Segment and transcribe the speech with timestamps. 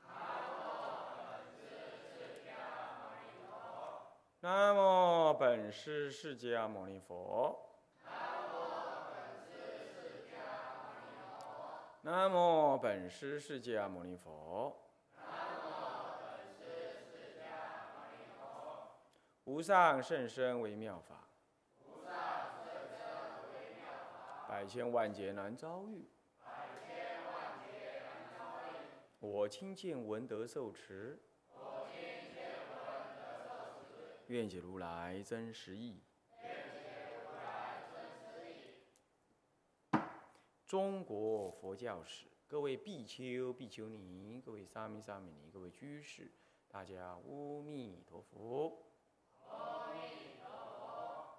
[0.00, 1.70] 好，我们大
[2.44, 2.58] 家
[3.22, 4.02] 请合掌。
[4.40, 7.54] 南无本师释迦牟尼佛。
[8.40, 9.80] 南无本师释
[11.16, 11.88] 迦牟尼佛。
[12.02, 14.76] 南无本师释迦牟尼佛。
[19.44, 21.27] 无上甚深微妙法。
[24.48, 26.08] 百千万劫难遭遇。
[29.20, 31.20] 我亲见闻得受持。
[34.28, 36.02] 愿解如来真实义。
[40.66, 46.30] 中国佛教史，各位比丘、比丘尼，各位沙弥、沙弥尼，各位居士，
[46.68, 48.82] 大家阿弥陀佛。
[49.46, 50.00] 阿弥
[50.40, 50.86] 陀佛。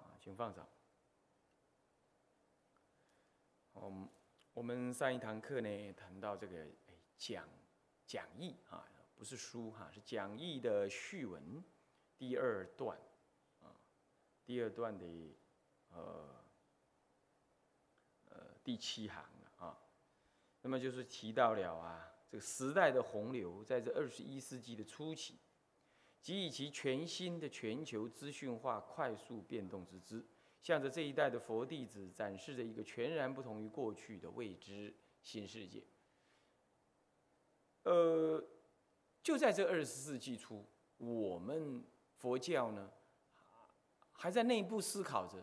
[0.04, 0.66] 啊，请放掌。
[3.82, 4.06] 嗯，
[4.52, 6.66] 我们上一堂课呢，谈到这个
[7.16, 7.48] 讲
[8.06, 8.86] 讲义啊，
[9.16, 11.64] 不是书哈，是讲义的序文。
[12.18, 12.98] 第二段，
[13.60, 13.72] 啊，
[14.44, 15.06] 第二段的，
[15.88, 16.44] 呃，
[18.28, 19.24] 呃，第七行
[19.56, 19.78] 啊。
[20.60, 25.38] 那么就是提到了啊，这个时代的洪流，在这二十一世纪的初期，
[26.20, 30.28] 即以其全新的全球资讯化快速变动之姿，
[30.62, 35.84] 向着这一代的佛弟子展示着一个全然不同于过去的未知新世界。
[37.82, 38.44] 呃，
[39.22, 40.64] 就在这二十世纪初，
[40.98, 41.84] 我们。
[42.20, 42.92] 佛教呢，
[44.12, 45.42] 还在内部思考着，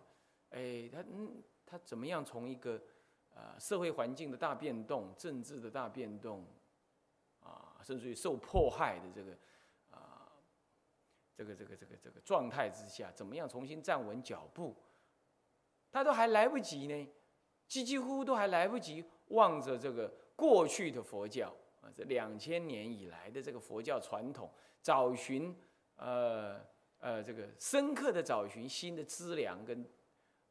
[0.52, 2.80] 哎，他嗯，他怎么样从一个
[3.34, 6.46] 呃社会环境的大变动、政治的大变动，
[7.40, 9.36] 啊，甚至于受迫害的这个
[9.90, 10.32] 啊，
[11.34, 14.76] 这个这个这个这个状态之下，怎么样重新站稳脚步？
[15.92, 17.10] 他都还来不及呢，
[17.68, 25.56] 几几乎都还来不及望着这个过去的佛教啊，这两千年以来的这个佛教传统，找寻。
[26.00, 26.62] 呃
[27.00, 29.84] 呃，这个深刻的找寻新的资粮跟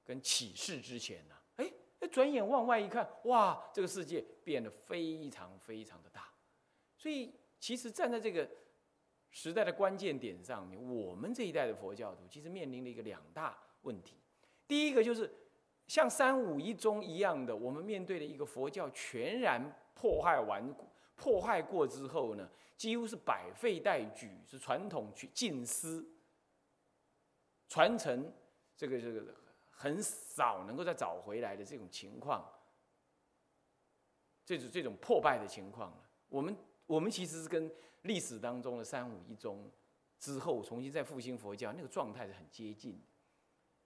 [0.04, 1.72] 跟启示之前呢，哎，
[2.10, 6.28] 转眼往外一看，哇，这个世界变得非常非常的大。
[6.97, 8.48] 所以，其实站在这个
[9.30, 14.16] 时代的关键点上面，我们这一代的佛教徒其实面临了一个两大问题。
[14.69, 15.32] 第一个就是
[15.87, 20.75] 像三五一宗一样的，我们面对的一个佛教全然破坏完。
[21.19, 22.47] 破坏过之后呢，
[22.77, 26.04] 几乎是百废待举，是传统去尽失
[27.71, 28.31] 传承，
[28.77, 29.34] 这个这个
[29.71, 32.47] 很少能够再找回来的这种情况，
[34.44, 36.06] 这种这种破败的情况了。
[36.28, 36.54] 我们
[36.87, 37.72] 我们其实是跟
[38.03, 39.71] 历史当中的三五一宗
[40.19, 43.00] 之后重新再复兴佛教那个状态是很接近。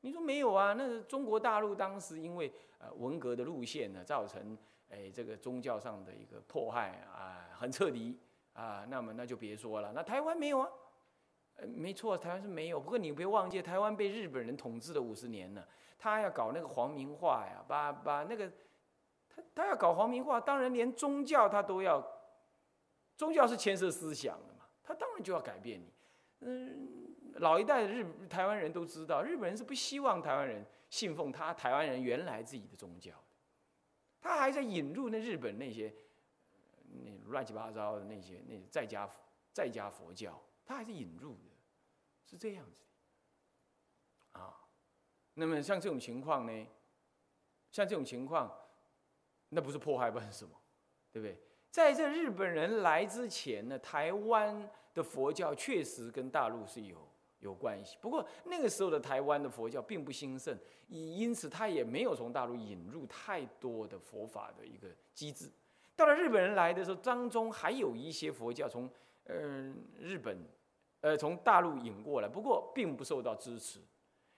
[0.00, 0.74] 你说没有啊？
[0.76, 4.56] 那中国大陆当时因为呃文革的路线呢，造成。
[4.92, 8.18] 哎，这个宗教上的一个迫害啊，很彻底
[8.54, 9.92] 啊，那么那就别说了。
[9.94, 10.68] 那台湾没有啊？
[11.54, 12.80] 呃，没错，台湾是没有。
[12.80, 15.64] 不过你别忘记，台湾被日本人统治了五十年了，
[15.96, 18.50] 他要搞那个皇民化呀，把把那个
[19.28, 22.04] 他他要搞皇民化，当然连宗教他都要，
[23.16, 25.92] 宗教是牵涉思想的嘛，他当然就要改变你。
[26.40, 26.99] 嗯，
[27.36, 33.18] 老一代的日台湾人都知道，日本人是不希望台湾人信奉他台湾人原来自己的宗教的。
[34.20, 35.92] 他还在引入那日本那些
[37.04, 39.08] 那乱七八糟的那些那在家
[39.52, 41.50] 在家佛教，他还是引入的，
[42.26, 42.82] 是这样子
[44.32, 44.54] 啊。
[45.34, 46.66] 那么像这种情况呢，
[47.70, 48.52] 像这种情况，
[49.48, 50.50] 那不是破坏不是什么，
[51.12, 51.38] 对不对？
[51.70, 57.09] 在这日本人来之前呢，台湾的佛教确实跟大陆是有。
[57.40, 60.56] 有关系，不过那个时候的台湾的佛教并不兴盛，
[60.88, 65.50] 因因此他也没有从大陆引入太多的佛法的一个机制。
[65.96, 68.90] 到了日本人来的时候，当中还有一些佛教从
[69.24, 70.46] 嗯日本，
[71.00, 73.80] 呃从大陆引过来，不过并不受到支持，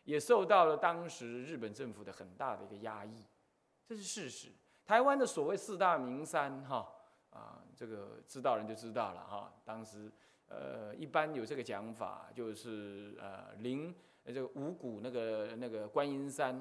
[0.05, 3.25] 也受到了当时日本政府的很大的一个压抑，
[3.85, 4.49] 这是事实。
[4.85, 6.89] 台湾的所谓四大名山，哈
[7.31, 10.09] 啊，这个知道人就知道了哈，当时。
[10.55, 13.95] 呃，一般有这个讲法，就是呃，灵
[14.27, 16.55] 这个五谷那个那个观音山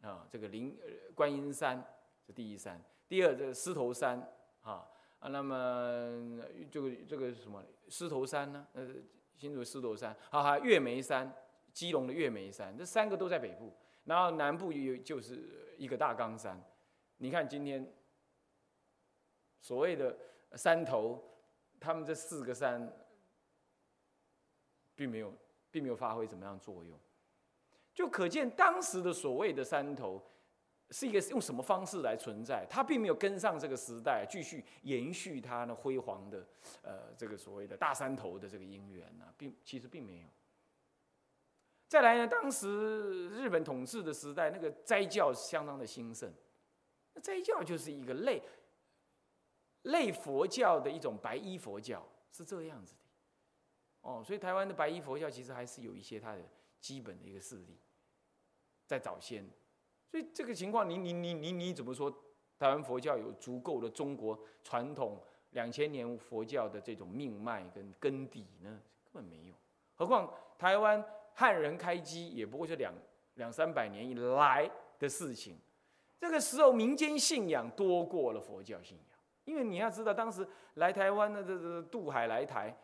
[0.00, 0.74] 啊，这个灵
[1.14, 1.84] 观音山
[2.26, 4.18] 是第一山，第二这个狮头山
[4.62, 4.88] 啊
[5.18, 8.66] 啊，那么这个这个什么狮头山呢？
[8.72, 8.86] 呃，
[9.36, 11.30] 新竹狮头山，哈哈，月眉山，
[11.70, 13.70] 基隆的月眉山，这三个都在北部，
[14.04, 16.58] 然后南部有就是一个大冈山。
[17.18, 17.92] 你看今天
[19.60, 20.16] 所谓的
[20.54, 21.22] 山头，
[21.78, 22.90] 他们这四个山。
[24.94, 25.32] 并没有，
[25.70, 26.98] 并没有发挥怎么样作用，
[27.92, 30.22] 就可见当时的所谓的山头，
[30.90, 32.66] 是一个用什么方式来存在？
[32.68, 36.46] 它并没有跟上这个时代，继续延续它那辉煌的，
[36.82, 40.28] 呃，这个所谓的大山头的这个因缘呢，并其实并没有。
[41.88, 46.32] 再来呢，当时日本统治的时代，那个斋教相当的兴盛，
[47.12, 48.42] 那斋教就是一个类
[49.82, 53.03] 类佛教的一种白衣佛教，是这样子的。
[54.04, 56.40] 哦，所以台湾的白衣佛教其实还是有一些它的
[56.80, 57.76] 基本的一个势力，
[58.86, 59.44] 在早先。
[60.08, 62.14] 所以这个情况，你你你你你怎么说？
[62.56, 65.20] 台湾佛教有足够的中国传统
[65.50, 68.80] 两千年佛教的这种命脉跟根底呢？
[69.04, 69.54] 根本没有。
[69.96, 71.04] 何况台湾
[71.34, 72.94] 汉人开基也不过是两
[73.34, 74.70] 两三百年以来
[75.00, 75.58] 的事情。
[76.20, 82.74] 这个时候民间信仰多过了佛教信仰，因为你要知道，当时来台湾的这这渡海来台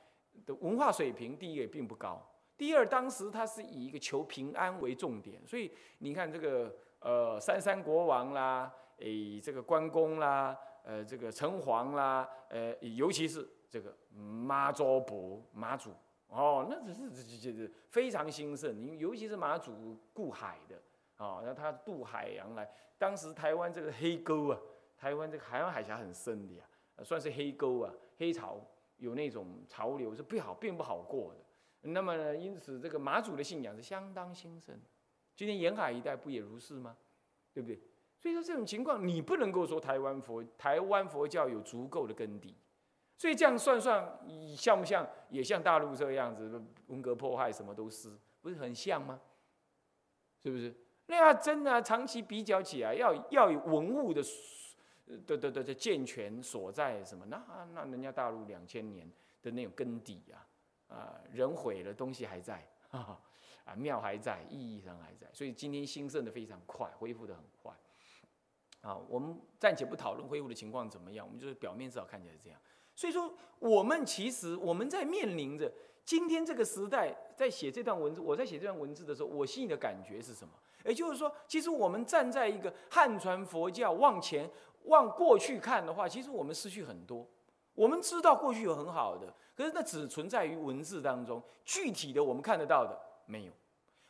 [0.47, 2.21] 的文化水平，第一也并不高，
[2.56, 6.75] 第二当时他是以一个求平安为重点，所以你看这个。
[7.03, 15.94] 呃，三山国王啦，诶，这个关公啦，呃，这个城隍啦，呃，尤其是这个妈祖婆妈祖，
[16.29, 18.79] 哦，那只是这这这非常兴盛。
[18.79, 20.77] 你尤其是妈祖渡海的，
[21.17, 24.61] 哦，那他渡海洋来，当时台湾这个黑沟啊，
[24.99, 26.65] 台湾这个海湾海峡很深的呀，
[27.03, 28.61] 算是黑沟啊，黑潮
[29.00, 31.41] 有那种潮流是不好，并不好过的。
[31.91, 34.79] 那么呢，因此这个马祖的信仰是相当兴盛。
[35.35, 36.97] 今天沿海一带不也如是吗？
[37.52, 37.81] 对不对？
[38.19, 42.55] 所以说这种情况，你不能够说台湾佛台湾佛教有足够的根底。
[43.17, 44.19] 所以这样算算，
[44.56, 48.11] 像不像也像大陆这个样子，文革迫害什么都是，
[48.41, 49.20] 不是很像吗？
[50.43, 50.75] 是不是？
[51.06, 54.23] 那要真的长期比较起来，要要有文物的
[55.26, 57.24] 的的的健全所在什么？
[57.26, 57.42] 那
[57.72, 59.10] 那人家大陆两千年
[59.42, 62.66] 的那种根底啊，啊，人毁了，东西还在。
[62.90, 67.72] 啊，庙还在，意义上还在，所以今天兴盛的非常快，恢复的很快。
[68.80, 72.58] 啊，我们暂且不讨论恢复的情况怎么样，我们就是表面至少看起来是这样。
[72.96, 75.72] 所以说，我们其实我们在面临着
[76.04, 80.54] 今天这个时代，在写这段文字，我在写这段文字的时候，我心里的感觉是什么？
[80.84, 84.50] 也就是说，其实我们站在一个汉传佛教往前
[84.85, 87.27] 往过去看的话，其实我们失去很多。
[87.75, 92.99] 我们知道过去有很好的，可是那只存在于文字当中，具体的我们看得到的。
[93.27, 93.53] 没有，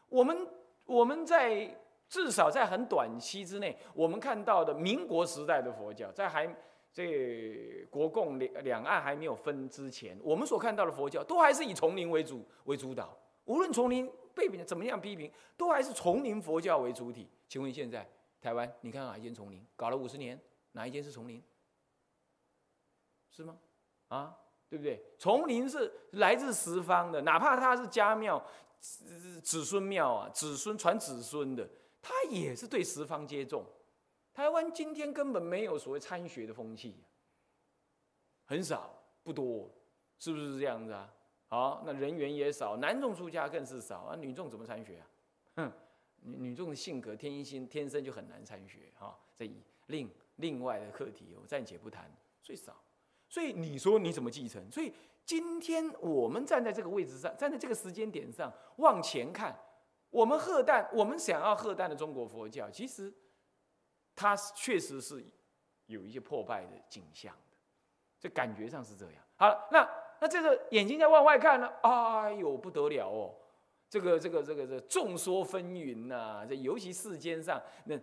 [0.08, 0.46] 我们
[0.86, 1.78] 我们在
[2.08, 6.52] 至少在很短期之内，我们看到的民国时代的佛教，在还
[6.92, 13.16] 这国共两两岸还没有分之前，我们所看到的佛教都还是以丛林为主为主导。
[13.44, 17.28] 无论丛林被怎么样批评，都还是丛林佛教为主体。
[17.46, 18.08] 请问现在
[18.40, 19.64] 台湾，你看哪一间丛林？
[19.76, 20.40] 搞了五十年，
[20.72, 21.42] 哪一间是丛林？
[23.30, 23.58] 是吗？
[24.08, 24.36] 啊，
[24.68, 25.02] 对不对？
[25.18, 28.44] 丛林是来自十方的，哪怕他是家庙。
[28.80, 31.68] 子子孙庙啊，子孙传子孙的，
[32.00, 33.62] 他也是对十方皆众。
[34.32, 37.04] 台湾今天根本没有所谓参学的风气，
[38.46, 38.90] 很少，
[39.22, 39.70] 不多，
[40.18, 41.12] 是不是这样子啊？
[41.46, 45.06] 好，那人员也少，男众出家更是少啊，女众怎么参学啊？
[45.56, 45.72] 哼，
[46.22, 49.50] 女女众的性格天性天生就很难参学哈，这
[49.88, 52.10] 另另外的课题我暂且不谈，
[52.42, 52.74] 最少。
[53.28, 54.70] 所以你说你怎么继承？
[54.70, 54.92] 所以。
[55.22, 59.56] 今天我们站在这个位置上，站在这个时间点上往前看，
[60.08, 63.14] 我们贺诞，我们想要贺诞的中国佛教，其实
[64.16, 65.24] 它确实是
[65.86, 67.56] 有一些破败的景象的，
[68.18, 69.22] 这感觉上是这样。
[69.36, 69.88] 好了，那
[70.20, 73.32] 那这个眼睛在往外看呢，哎呦不得了哦，
[73.88, 77.96] 这个这个这个这众说纷纭呐，这尤其世间上那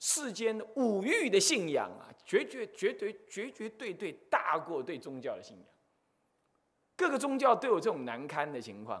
[0.00, 5.66] 世间五欲的信仰啊，绝绝绝对绝绝对对大过对宗教的信仰。
[6.96, 9.00] 各个宗教都有这种难堪的情况，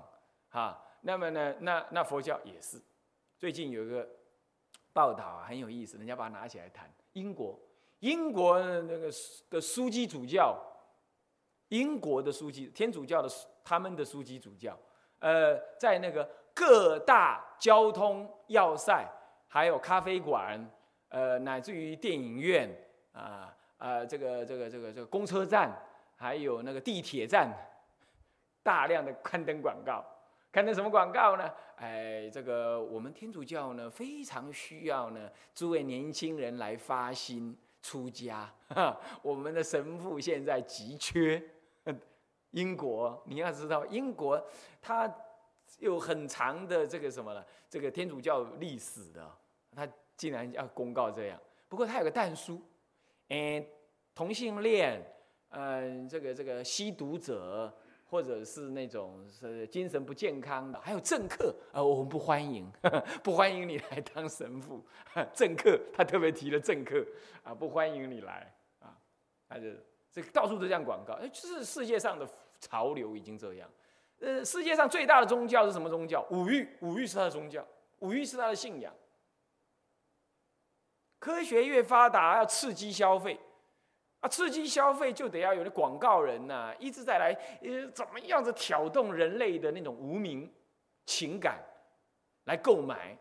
[0.50, 0.86] 哈。
[1.02, 2.78] 那么呢，那那佛教也是。
[3.38, 4.06] 最近有一个
[4.92, 6.92] 报道啊，很有意思，人家把它拿起来谈。
[7.14, 7.58] 英国，
[8.00, 9.10] 英国那个
[9.48, 10.58] 的枢机主教，
[11.68, 13.28] 英国的枢机，天主教的
[13.64, 14.78] 他们的枢机主教，
[15.20, 19.10] 呃，在那个各大交通要塞，
[19.48, 20.62] 还有咖啡馆，
[21.10, 22.68] 呃，乃至于电影院
[23.12, 25.70] 啊啊，这个这个这个这个公车站，
[26.16, 27.48] 还有那个地铁站。
[28.62, 30.04] 大量的刊登广告，
[30.52, 31.50] 刊登什么广告呢？
[31.76, 38.52] 哎，这个我们天主教呢非常需要呢诸位年轻人来发心出家。
[39.22, 41.42] 我们的神父现在急缺。
[42.50, 44.44] 英国，你要知道，英国
[44.82, 45.10] 它
[45.78, 47.42] 有很长的这个什么呢？
[47.70, 49.26] 这个天主教历史的，
[49.74, 49.88] 他
[50.20, 51.40] 竟然要公告这样。
[51.66, 52.60] 不过他有个但书，
[53.28, 53.64] 哎，
[54.14, 55.02] 同性恋，
[55.48, 57.74] 嗯，这个这个吸毒者。
[58.10, 62.68] 或者是那种是精神不健康的，还有政客啊，我们不欢迎，
[63.22, 64.84] 不欢迎你来当神父。
[65.32, 67.06] 政客他特别提了政客
[67.44, 68.98] 啊，不欢迎你来啊，
[69.48, 69.68] 他就
[70.10, 73.70] 这到处都这样广告，哎，就是世界上的潮流已经这样。
[74.18, 76.26] 呃，世界上最大的宗教是什么宗教？
[76.32, 77.64] 五欲，五欲是他的宗教，
[78.00, 78.92] 五欲是他的信仰。
[81.20, 83.38] 科学越发达，要刺激消费。
[84.20, 90.52] 啊，刺激消费就得要有的广告人呐，一直在来，呃，怎么样子挑动人类的那种无名
[91.06, 91.58] 情感，
[92.44, 93.16] 来购买，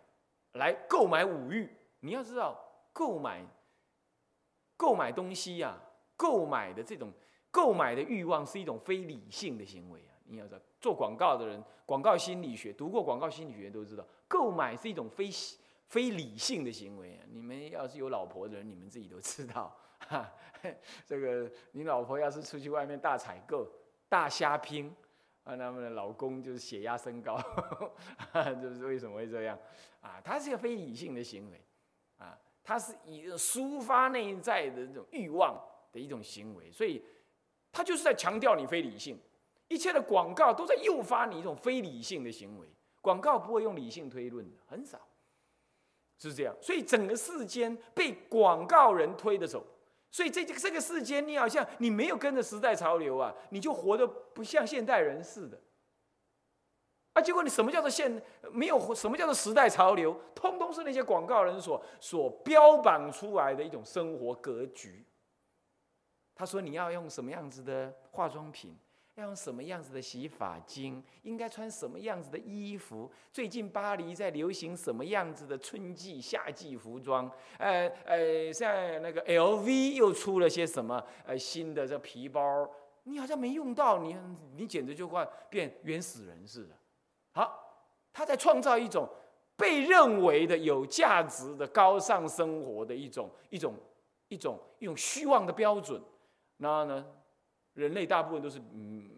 [0.53, 1.74] 来购买五欲。
[2.01, 2.60] 你要知道，
[2.91, 3.46] 购买
[4.75, 5.77] 购买东西呀，
[6.18, 7.13] 购买的这种
[7.50, 10.12] 购买的欲望是一种非理性的行为啊。
[10.25, 15.32] 你要知道，做广告的人，广告心理学读过广告心理学都知道，购买是一种非
[15.89, 17.25] 非理性的行为啊。
[17.29, 19.75] 你们要是有老婆的人，你们自己都知道。
[20.08, 20.31] 哈，
[21.05, 23.69] 这个你老婆要是出去外面大采购、
[24.08, 24.96] 大瞎拼，
[25.43, 27.38] 啊，那么老公就是血压升高，
[28.62, 29.60] 就是为什么会这样？
[30.01, 31.62] 啊，他是一个非理性的行为，
[32.17, 37.03] 啊，他是以抒发内在的这种欲望的一种行为，所以
[37.72, 39.19] 他就是在强调你非理性，
[39.67, 42.65] 一切的广告都在诱发你一种非理性的行为，
[43.01, 44.98] 广告不会用理性推论的，很少，
[46.19, 49.65] 是这样，所以整个世间被广告人推着走。
[50.11, 55.59] 所以这这个世间，你好像你没有跟着时代潮流啊，你就活得不像现代人似的。
[57.13, 58.21] 啊，结果你什么叫做现
[58.51, 65.05] 没有什么叫做时代潮流，通通是那些广告人所所标榜出来的一种生活格局。
[66.35, 68.77] 他说你要用什么样子的化妆品。
[69.19, 71.03] 要用什么样子的洗发精？
[71.23, 73.11] 应该穿什么样子的衣服？
[73.31, 77.29] 最近巴黎在流行什么样子的春季、夏季服装？
[77.57, 82.69] 呃呃，像那个 LV 又出了些什么呃新的这皮包？
[83.03, 84.15] 你好像没用到，你
[84.55, 86.75] 你简直就快变原始人似的。
[87.33, 87.83] 好，
[88.13, 89.07] 他在创造一种
[89.55, 93.75] 被认为的有价值的高尚生活的一种一种
[94.29, 96.01] 一种一种虚妄的标准。
[96.57, 97.05] 然后呢？
[97.79, 99.09] 人类大部分都是嗯，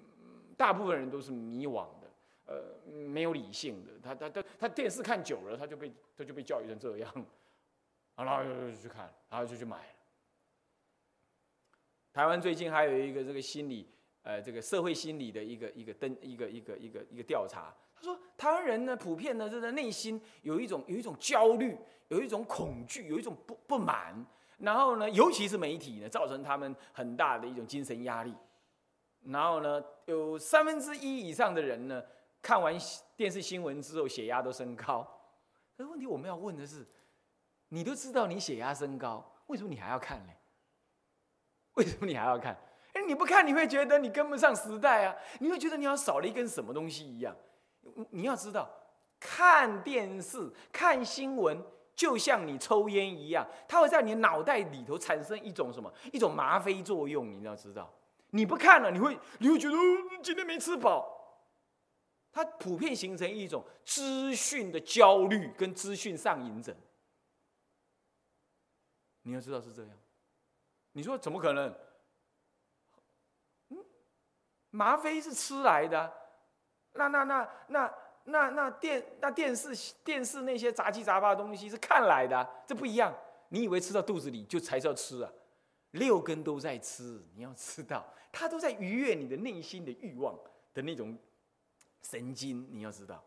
[0.56, 2.12] 大部分人都是迷惘的，
[2.46, 2.63] 呃，
[3.08, 3.91] 没有理性的。
[4.03, 7.12] 他他他他电视看久了，他就被他就被教育成这样，
[8.15, 9.80] 然后就去看，然后就去买。
[12.13, 13.88] 台湾最近还有一个这个心理，
[14.22, 21.75] 呃，这个社会心理的一个一个登一个一个一个一个调查，他说台湾人呢，普遍呢，这个内心有一种有一种焦虑，
[22.10, 24.13] 有一种恐惧，有一种不不满，
[24.60, 28.36] 然后呢，尤其是媒体呢，造成他们很大的一种精神压力。
[29.24, 32.04] 然后呢，有三分之一以上的人呢，
[32.42, 32.75] 看完
[33.16, 35.08] 电视新闻之后，血压都升高。
[35.78, 36.88] 可是问题我们要问的是，
[37.70, 40.34] 你都知道你血压升高，为什么你还要看呢？
[41.75, 42.58] 为什么你还要看？
[42.94, 47.36] 哎，你不看你会觉得你跟不上时代啊，你会觉得你要少了一根什么东西一样。
[48.10, 48.70] 你要知道，
[49.20, 51.63] 看电视、看新闻，
[51.96, 55.92] 就像你抽烟一样，它会在你脑袋里头产生一种什么？
[56.12, 57.90] 一种吗啡作用，你要知道。
[58.32, 59.78] 你不看了，你会你会觉得
[60.22, 61.20] 今天没吃饱。
[62.34, 66.74] 它普遍形成一种资讯的焦虑跟资讯上瘾症。
[69.24, 69.92] 你要知道是这样。
[70.94, 71.76] 你说怎么可能？
[73.70, 73.84] 嗯，
[74.70, 76.14] 吗啡是吃来的，
[76.94, 83.14] 那那那那那那电那电视电视那些杂七杂八的东西是看来的，这不一样。
[83.50, 85.32] 你以为吃到肚子里就才叫吃啊？
[85.91, 88.05] 六根都在吃，你要知道。
[88.31, 90.33] 它都在愉悦你的内心的欲望
[90.74, 91.17] 的那种
[92.03, 93.21] 神经，你要知道。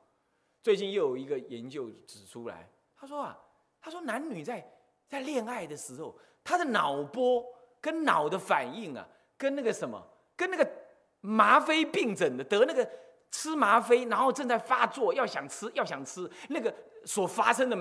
[0.62, 2.66] 最近又有一个研究指出来，
[2.97, 3.38] 他说啊，
[3.80, 4.66] 他说男女在
[5.06, 7.44] 在恋爱的时候，他的脑波
[7.83, 9.06] 跟脑的反应啊，
[9.37, 10.02] 跟那个什么，
[10.35, 10.66] 跟那个
[11.21, 12.90] 吗啡病症的得那个
[13.30, 17.76] 吃吗啡，然后正在发作，要想吃要想吃那个所发生的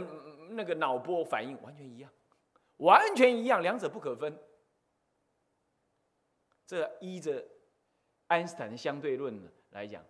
[0.49, 2.11] 那个脑波反应完全一样，
[2.77, 4.37] 完全一样，两者不可分。
[6.65, 7.43] 这依着
[8.27, 9.41] 爱因斯坦的相对论
[9.71, 10.03] 来讲，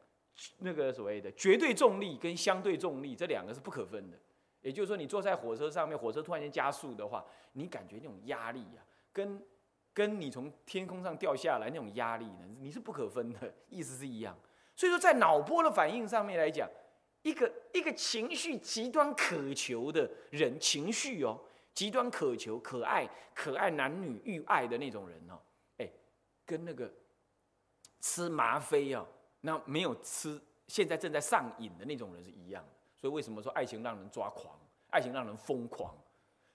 [0.59, 4.17] 那个所谓的绝对重力跟相对重力这两个是不可分的。
[4.61, 8.81] 也就是说，你坐在火车上面，火车突然间加速的话，你感觉那种压力呀，
[9.11, 9.41] 跟
[9.93, 14.37] 跟你从天空上掉下来那种压力呢，你是不可分的，意思是一样。
[14.75, 16.69] 所以说，在脑波的反应上面来讲，
[17.23, 21.37] 一个一个情绪极端渴求的人，情绪哦，
[21.73, 23.05] 极端渴求可爱、
[23.35, 25.37] 可爱男女欲爱的那种人哦。
[26.45, 26.91] 跟那个
[27.99, 29.05] 吃吗啡啊，
[29.41, 32.69] 那没有吃，现在正在上瘾的那种人是一样的。
[32.97, 34.57] 所以为什么说爱情让人抓狂，
[34.89, 35.93] 爱情让人疯狂？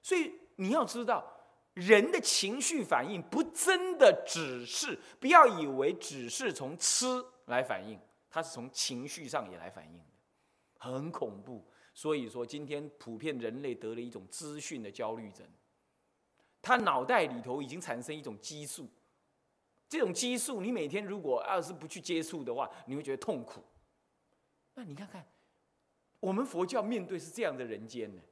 [0.02, 1.24] 所以你要知道，
[1.74, 7.06] 人的情绪反应不真的只是，不要以为只是从吃
[7.46, 7.98] 来反应，
[8.30, 10.04] 它是从情绪上也来反应的，
[10.78, 11.66] 很恐怖。
[11.94, 15.44] 所以说，今天普遍人类得了一种资讯的焦虑症，
[16.62, 18.88] 他脑袋里头已经产生一种激素，
[19.88, 23.64] 这种激素你每天如果要是不去接触的话，你会觉得痛苦。
[24.74, 25.26] 那你看看，
[26.20, 28.22] 我们佛教面对是这样的人间呢。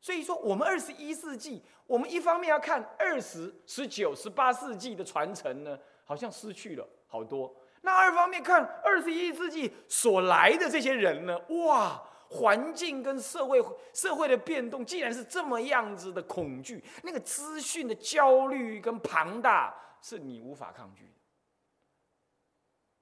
[0.00, 7.54] 所以说，我们二十一世纪，我们一方面要看二十、十九、十八世纪的传承呢，好像失去了好多。
[7.82, 13.62] 那二方面看二十一世纪所来的这些人呢，哇，环境跟社会
[13.92, 21.12] 社会的变动，既然是这么样子的恐惧，那个资讯的焦虑跟庞大，是你无法抗拒。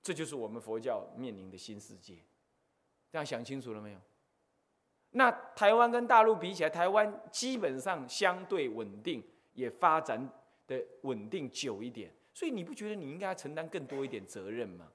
[0.03, 2.17] 这就是我们佛教面临的新世界。
[3.13, 3.99] 这样想清楚了没有？
[5.11, 9.23] 那台湾跟大陆比起来，台湾基本上相对稳定，
[9.55, 10.29] 也发展
[10.67, 14.89] 的稳定久一点，所以你不觉得你应该承担更多一点责任吗？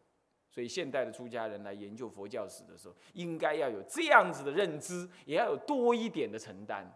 [0.55, 6.89] 所以现代的出家人来研究佛教史的时候，应该要有这样子的认知，也要有多一点的承担。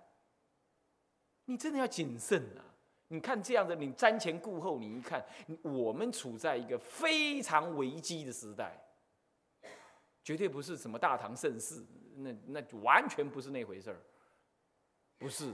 [1.43, 2.63] 你真的要谨慎啊！
[3.09, 5.21] 你看这样的，你瞻前顾后，你一看，
[5.61, 8.81] 我们处在一个非常危机的时代，
[10.23, 11.85] 绝对不是什么大唐盛世。
[12.15, 13.99] 那那完全不是那回事儿，
[15.17, 15.53] 不是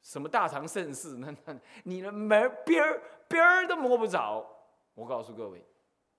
[0.00, 4.48] 什么大唐盛世，那那你的门边儿边儿都摸不着。
[4.94, 5.62] 我告诉各位，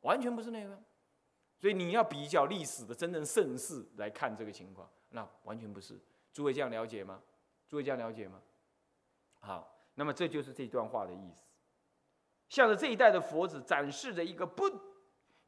[0.04, 0.80] 完全不是那个。
[1.60, 6.00] 所以你要比较历史的真正盛世来看这个情况，那完全不是。
[6.32, 7.20] 诸位这样了解吗？
[7.68, 8.40] 诸位这样了解吗？
[9.40, 11.42] 好，那么这就是这段话的意思。
[12.48, 14.64] 向着这一代的佛子展示着一个不。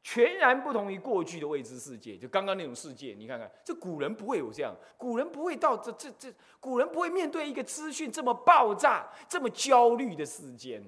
[0.08, 10.80] 全然不同于过去的未知世界，就刚刚那种世界，你看看，这古人不会有这样，古人不会到这这这，古人不会面对一个资讯这么爆炸、这么焦虑的世间，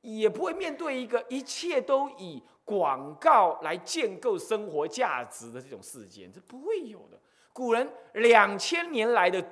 [0.00, 7.20] 也不会面对一个一切都以广告来建构生活价值的这种事件，这不会有的。
[7.52, 9.46] 古人两千年来的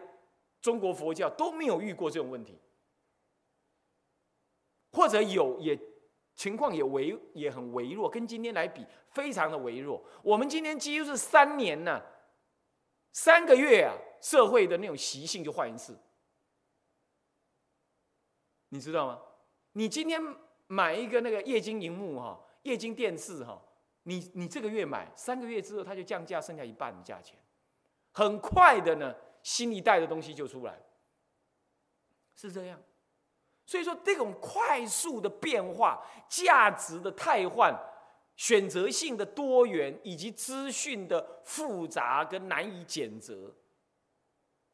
[0.61, 2.59] 中国佛教都没有遇过这种问题，
[4.93, 5.79] 或者有也。
[6.35, 10.03] 情况也微也很微弱，跟今天来比，非常的微弱。
[10.23, 12.03] 我们今天几乎是三年呢，
[13.13, 15.95] 三个月啊，社会的那种习性就换一次，
[18.71, 19.21] 你知道吗？
[19.73, 20.19] 你今天
[20.69, 23.61] 买一个那个液晶荧幕哈，液晶电视哈，
[24.05, 27.39] 你你这个月买，三个月之后它就降价，剩下一半的价钱，
[28.13, 30.81] 很快的呢，新一代的东西就出来，
[32.35, 32.81] 是这样。
[33.65, 37.73] 所以说，这种快速的变化、价值的汰换、
[38.37, 43.55] 选择性的多元，以及资讯的复杂跟难以检择，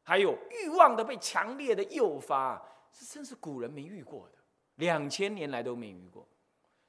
[0.03, 4.37] 还有欲望的被强烈的诱发，这真是古人没遇过的，
[4.75, 6.27] 两千年来都没遇过。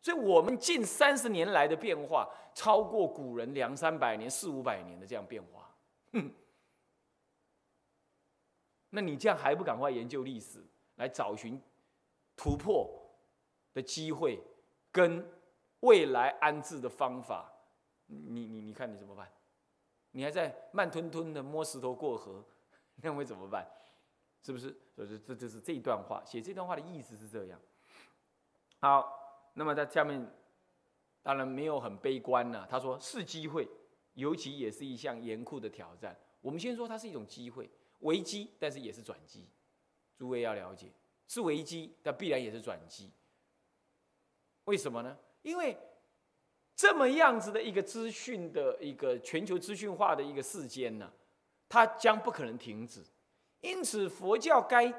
[0.00, 5.74] 所以，我们近三十年来的变化，超过古人两三百年、四五百年的这样变化。
[6.12, 6.30] 哼，
[8.90, 10.64] 那你这样还不赶快研究历史，
[10.96, 11.60] 来找寻？
[12.36, 12.90] 突破
[13.74, 14.42] 的机会
[14.90, 15.30] 跟
[15.80, 17.52] 未来安置的方法，
[18.06, 19.30] 你你你看你怎么办？
[20.12, 22.42] 你还在慢吞吞的摸石头过河，
[22.96, 23.70] 那会怎么办？
[24.42, 24.74] 是不是？
[24.96, 27.60] 所以这就是这一段话，写这段话的意思是这样。
[28.78, 29.19] 好，
[29.54, 30.24] 那么在下面
[31.22, 32.66] 当然没有很悲观了。
[32.70, 33.68] 他说是机会，
[34.14, 36.18] 尤其也是一项严酷的挑战。
[36.40, 39.48] 我们先说它是一种机会，危机，但是也是转机。
[40.16, 40.90] 诸位要了解。
[41.28, 43.10] 是危机，但必然也是转机。
[44.64, 45.16] 为什么呢？
[45.42, 45.76] 因为
[46.74, 51.12] 这么样子的一个资讯的一个全球资讯化的一个世间呢，
[51.68, 53.04] 它将不可能停止。
[53.60, 54.92] 因此，佛教该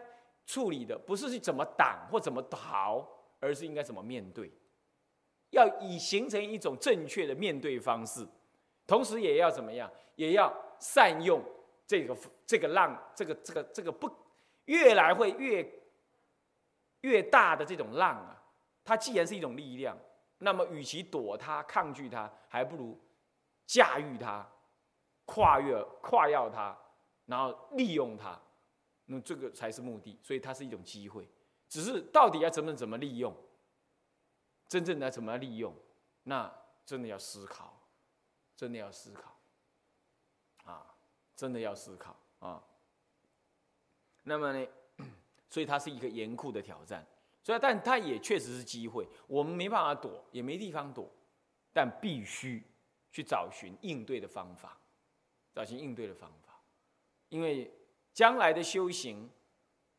[0.46, 3.06] 处理的不是去怎么挡或怎么逃，
[3.42, 4.50] 而是应该怎么面对。
[5.50, 8.26] 要以形成一种正确的面对方式，
[8.88, 9.92] 同时也要怎么样？
[10.16, 11.44] 也要善用
[11.86, 12.16] 这个
[12.48, 14.10] 这个浪，这个这个这个不
[14.68, 15.70] 越来会越。
[17.02, 18.40] 越大的这种浪啊，
[18.84, 19.98] 它既然是一种力量，
[20.38, 22.96] 那么与其躲它、抗拒它，还不如
[23.66, 24.48] 驾驭它、
[25.26, 26.78] 跨越、跨越它，
[27.26, 28.40] 然后利用它，
[29.06, 30.16] 那这个才是目的。
[30.22, 31.28] 所以它是一种机会，
[31.72, 33.34] 只是到底要怎么怎么利用，
[34.68, 35.74] 真正的怎么利用，
[36.24, 36.54] 那
[36.86, 37.82] 真的要思考，
[38.58, 39.40] 真的要思考，
[40.66, 40.94] 啊，
[41.34, 42.62] 真的要思考啊。
[44.24, 44.68] 那么呢？
[45.50, 47.08] 所以它是一个严酷的挑战，
[47.42, 51.10] 所以但它也确实是机会，我们没办法躲，也没地方躲，
[51.72, 52.62] 但必须
[53.14, 54.78] 去找寻应对的方法，
[55.54, 56.62] 找寻应对的方法，
[57.30, 57.74] 因为
[58.14, 59.30] 将来的修行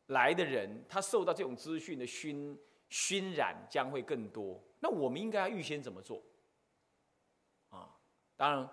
[0.07, 6.21] 来的人，他受到这种资讯的熏熏染将会更多，那我们应该要预先怎么做？
[7.69, 7.89] 啊
[8.35, 8.69] 当然，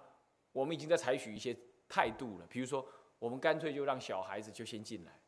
[0.53, 1.57] 我们已经在采取一些
[1.88, 2.87] 态度了，比如说，
[3.19, 5.21] 我们干脆就让小孩子就先进来，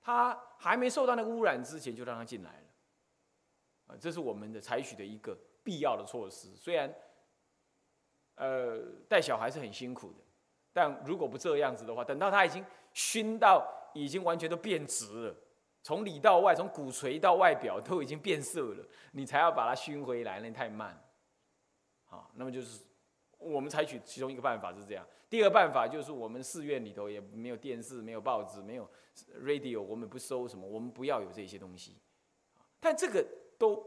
[0.00, 6.54] 他还没受到那个污染之前就让他进来了，啊，这是我们的采取的一个必要的措施。
[6.56, 6.92] 虽然，
[8.34, 10.18] 呃，带小孩是很辛苦的，
[10.72, 13.66] 但如果不这样子的话，等到他已经熏到
[13.98, 15.36] 已经完全都变直了。
[15.82, 21.02] 从里到外，从骨髓到外表都已经变色了，你才要把它熏回来，那太慢。
[22.04, 22.84] 好，那么就是
[23.38, 25.06] 我们采取其中一个办法是这样。
[25.30, 28.90] 第二个办法就是我们寺院里头也没有电视、没有报纸、没有
[29.42, 31.96] radio，我们不收什么，我们不要有这些东西。
[32.80, 33.26] 但这个
[33.58, 33.86] 都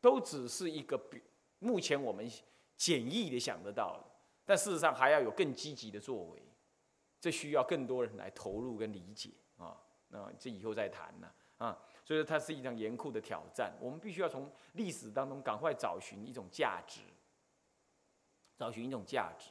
[0.00, 1.22] 都只是一个比
[1.58, 2.28] 目前我们
[2.76, 4.04] 简易的想得到的，
[4.44, 6.42] 但事实上还要有更积极的作为，
[7.20, 9.76] 这需要更多人来投入跟理解啊。
[10.08, 13.72] 那这以后再谈呢啊，所以说它是一场严酷的挑战。
[13.80, 17.00] 我们必须要从历史当中赶快找寻一种价值，
[18.56, 19.50] 找寻一种价值。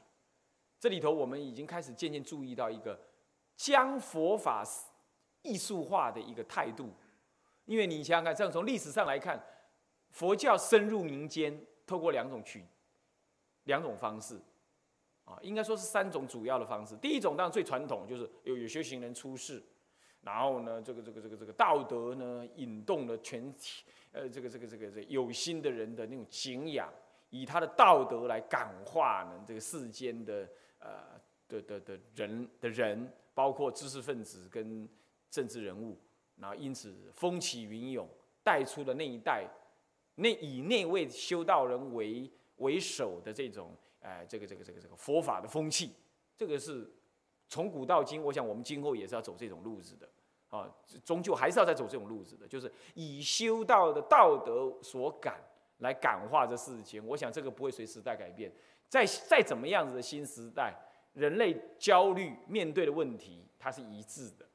[0.79, 2.99] 这里头我们已经开始渐渐注意到一个
[3.55, 4.63] 将佛法
[5.41, 6.91] 艺术化的一个态度。
[7.65, 9.43] 因为你想想看，这样从历史上来看，
[10.11, 12.65] 佛教深入民间，透过两种渠
[13.65, 14.39] 两种方式
[15.27, 16.95] 啊，应该说是三种主要的方式。
[16.95, 19.61] 第一种当然最传统，就是有有修行人出世。
[20.21, 26.91] 然后呢，这个这个这个这个道德呢，引动了全体，呃，这个这个这个这有心的人的那种敬仰，
[27.29, 30.89] 以他的道德来感化呢这个世间的呃
[31.47, 34.89] 的的的人的人，包括知识分子跟
[35.29, 35.97] 政治人物，
[36.35, 38.09] 然后因此风起云涌，
[38.43, 39.45] 带出了那一代
[40.15, 45.93] 那以那位修道人为为首的这种哎这个这个这个这个佛法的风气，
[46.35, 46.91] 这个是
[47.49, 50.09] 从古到今，我想我们今后也是要走这种路子的。
[50.49, 55.43] 啊，终究还是要再走这种路子的，就是以修道的道德所感
[55.79, 57.05] 来感化这世间。
[57.05, 58.49] 我想这个不会随时代改变。
[58.87, 60.73] 在再怎么样子的新时代，
[61.11, 64.47] 人类焦虑面对的问题，它是一致的，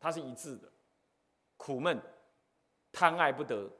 [0.00, 0.68] 它是一致的，
[1.56, 2.02] 苦闷、
[2.90, 3.70] 贪爱不得、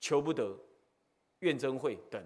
[0.00, 0.58] 求不得、
[1.38, 2.20] 怨憎会等，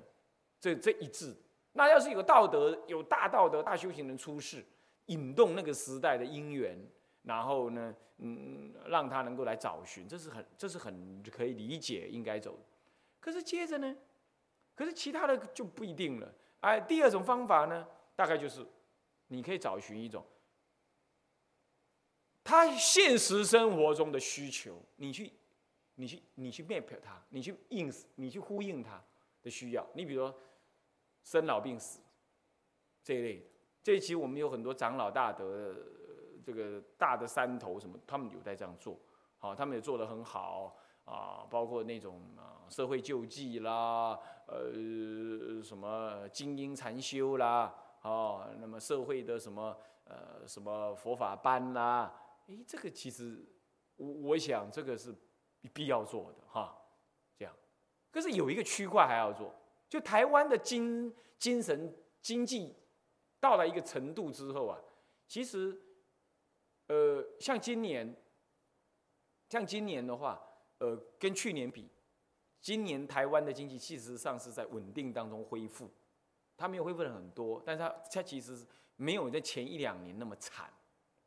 [0.64, 1.36] 这这一致。
[1.72, 4.64] 那要是有道德、有大道德、大修行人出世。
[5.06, 6.78] 引动那个时代的因缘，
[7.24, 12.58] 然后呢，嗯，让他能够来找寻，这是很，这是很可以理解，应该走。
[13.20, 13.94] 可是接着呢，
[14.74, 16.34] 可是其他的就不一定了。
[16.60, 18.66] 哎，第二种方法呢，大概就是，
[19.26, 20.24] 你可以找寻一种，
[22.42, 25.30] 他现实生活中的需求，你去，
[25.96, 29.04] 你去，你去 map 他，你去应，你去呼应他
[29.42, 29.86] 的需要。
[29.92, 30.34] 你比如说，
[31.24, 31.98] 生老病死
[33.02, 33.46] 这一类的。
[33.82, 35.74] 这一期我们有很多长老大德，
[36.42, 38.96] 这个大的山头什么，他们有在这样做，
[39.38, 52.10] 好，他们也做得很好啊，包括那种啊社会救济啦，呃什么精英禅修啦，哦，那么社会的什么呃什么佛法班啦，
[52.46, 53.44] 诶，这个其实
[53.96, 55.14] 我我想这个是
[55.74, 56.74] 必要做的哈，
[57.36, 57.54] 这样，
[58.10, 59.54] 可是有一个区块还要做，
[59.88, 62.74] 就台湾的精精神经济。
[63.40, 64.80] 到了一个程度之后啊，
[65.28, 65.78] 其实，
[66.86, 68.16] 呃，像今年，
[69.50, 70.42] 像今年的话，
[70.78, 71.86] 呃，跟去年比，
[72.62, 75.90] 今年台湾的经济事实上是在稳定当中恢复，
[76.56, 78.66] 它没有恢复的很多，但是它它其实
[78.96, 80.72] 没有在前一两年那么惨，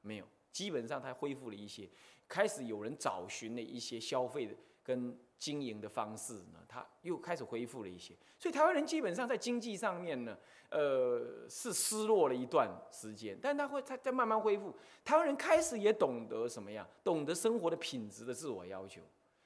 [0.01, 1.87] 没有，基本上它恢复了一些，
[2.27, 4.55] 开始有人找寻了一些消费的
[4.87, 10.37] 跟经营的方式呢，它又开始恢复了一些，所以台湾人基本上在经济上面呢。
[10.69, 14.75] 呃，是失落了一段时间，但他会他在慢慢恢复。
[15.05, 19.01] 台湾人开始也懂得什么样，懂得生活的品质的自我要求。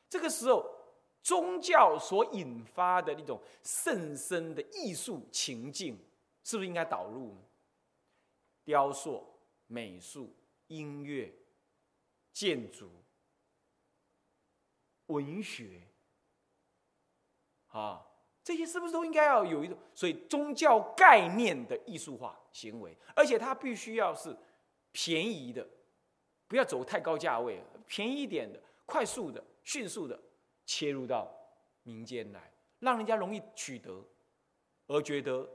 [0.09, 0.67] 这个时候，
[1.21, 5.95] 宗教所引发的那种甚深的艺术情境，
[6.43, 7.41] 是不是应该导入呢？
[8.63, 9.23] 雕塑、
[9.67, 10.35] 美术、
[10.69, 11.31] 音乐、
[12.33, 12.89] 建筑、
[15.11, 15.81] 文学，
[17.67, 18.07] 啊。
[18.43, 24.35] 这些是不是都应该要有一种，所以宗教概念的艺术化行为，而且它必须要是
[24.91, 25.65] 便宜的，
[26.47, 30.19] 不要走太高价位，便宜一点的，快速的、迅速的
[30.65, 31.31] 切入到
[31.83, 34.03] 民间来，让人家容易取得，
[34.87, 35.47] 而觉得，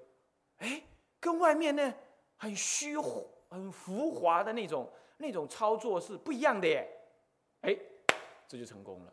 [0.58, 0.80] 哎，
[1.18, 1.92] 跟外面呢
[2.36, 2.96] 很虚、
[3.48, 6.88] 很浮华的那种那种操作是不一样的耶，
[7.62, 7.76] 哎，
[8.46, 9.12] 这就成功了。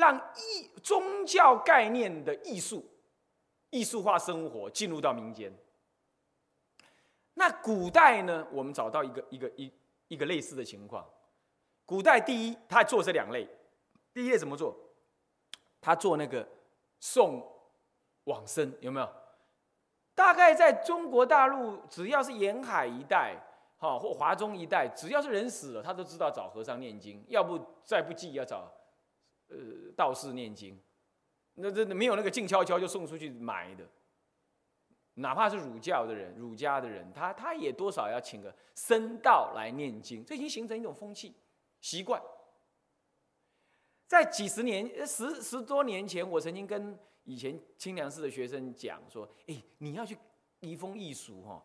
[0.00, 2.84] 让艺宗教概念的艺术、
[3.70, 5.52] 艺术化生活进入到民间。
[7.34, 8.46] 那古代呢？
[8.50, 9.72] 我们找到一个一个一
[10.08, 11.08] 一个类似的情况。
[11.86, 13.48] 古代第一，他做这两类。
[14.12, 14.76] 第一类怎么做？
[15.80, 16.46] 他做那个
[16.98, 17.46] 送
[18.24, 19.08] 往生，有没有？
[20.14, 23.36] 大概在中国大陆，只要是沿海一带，
[23.78, 28.70] 哈或华中一带，只要是人死了，他都知道找和尚念经，要不再不济要找
[29.50, 30.80] 呃道士念经。
[31.54, 33.86] 那真的没有那个静悄悄就送出去埋的，
[35.14, 41.34] 哪怕是儒教的人、儒家的人，他他也多少要请个僧道来念经，这已经形成一种风气
[41.80, 42.22] 习惯。
[44.06, 50.16] 在几十年、十十多年前，我曾经跟以前清凉寺的学生讲说：“哎，你要去
[50.60, 51.62] 移风易俗哈，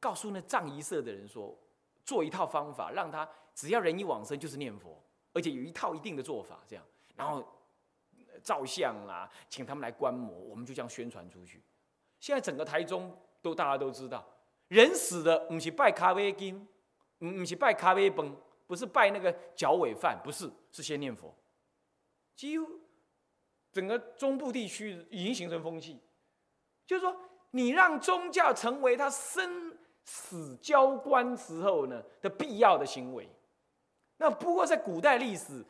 [0.00, 1.56] 告诉那藏仪社的人说，
[2.02, 5.00] 做一套方法，让他只要人一往生就是念佛，
[5.32, 6.84] 而且有一套一定的做法，这样，
[7.16, 7.46] 然后
[8.42, 11.62] 照相啦，请他们来观摩，我们就这样宣传出去。
[12.20, 14.26] 现在整个台中都大家都知道，
[14.68, 16.66] 人死的不是拜咖啡金，
[17.18, 18.34] 不是拜咖啡崩，
[18.66, 21.34] 不是拜那个脚尾饭，不是，是先念佛。”
[22.34, 22.66] 几乎
[23.70, 26.00] 整个中部地区已经形成风气，
[26.86, 27.16] 就是说，
[27.52, 33.28] 你让宗教成为他生死交关时候呢的必要的行为。
[34.16, 35.64] 那不过在古代历史、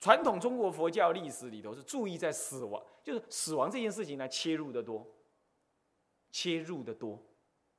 [0.00, 5.06] 传统中国佛教历史里头是注意在死亡，就是死亡这件事情来切入的多，
[6.32, 7.22] 切入的多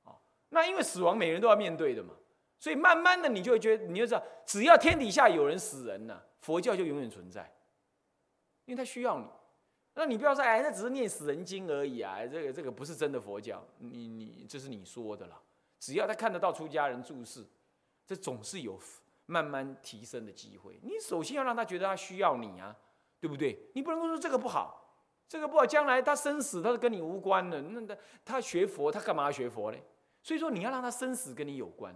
[0.04, 0.16] 啊。
[0.50, 2.14] 那因为死亡每人都要面对的嘛，
[2.60, 7.52] 所以慢慢的你就会觉得，你就知道，只要天底下有人死人了，佛教就永远存在。
[8.66, 9.26] 因为他需要你，
[9.96, 15.42] 那你不要说哎，那只是念死人经而已啊，这个这个不是真的佛教，你你这是你说的啦。
[15.80, 17.44] 只要他看得到出家人注视，
[18.06, 18.78] 这总是有
[19.32, 20.80] 慢慢提升的机会。
[20.84, 22.76] 你首先要让他觉得他需要你啊，
[23.20, 23.58] 对不对？
[23.74, 24.96] 你不能够说这个不好，
[25.28, 27.62] 这个不好，将来他生死他是跟你无关的。
[27.62, 29.84] 那他他学佛，他干嘛学佛嘞？
[30.22, 31.96] 所以说你要让他生死跟你有关。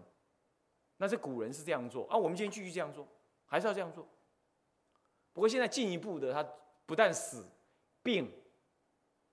[0.98, 3.08] 那这古人是这样做啊，我们今天继续这样做，
[3.46, 4.08] 还是要这样做。
[5.34, 6.48] 不过现在进一步的他。
[6.88, 7.44] 不但死、
[8.04, 8.32] 病，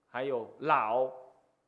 [0.08, 1.12] 还有老，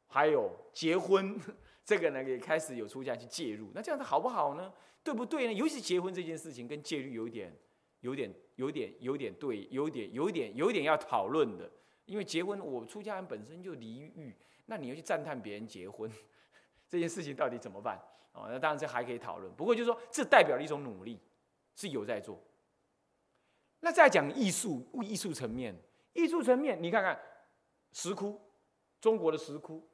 [0.07, 1.39] 还有结婚，
[1.85, 3.71] 这个呢也开始有出家去介入。
[3.75, 4.73] 那这样子好不好呢？
[5.05, 5.53] 对不对呢？
[5.53, 7.55] 尤其是结婚这件事情跟戒律有点、
[8.01, 11.71] 有点、有点、有点对，有点、有点、有点要讨论的。
[12.07, 14.35] 因为结婚，我出家人本身就离欲，
[14.67, 16.11] 那你要去赞叹别人结婚
[16.89, 17.99] 这件事情到底怎么办？
[18.33, 19.53] 哦，那当然这还可以讨论。
[19.55, 21.21] 不过就是说，这代表了一种努力，
[21.77, 22.43] 是有在做。
[23.81, 25.75] 那再讲艺术，艺术层面，
[26.15, 27.21] 艺术层面，你看看
[27.93, 28.41] 石窟，
[29.01, 29.87] 中国的石窟，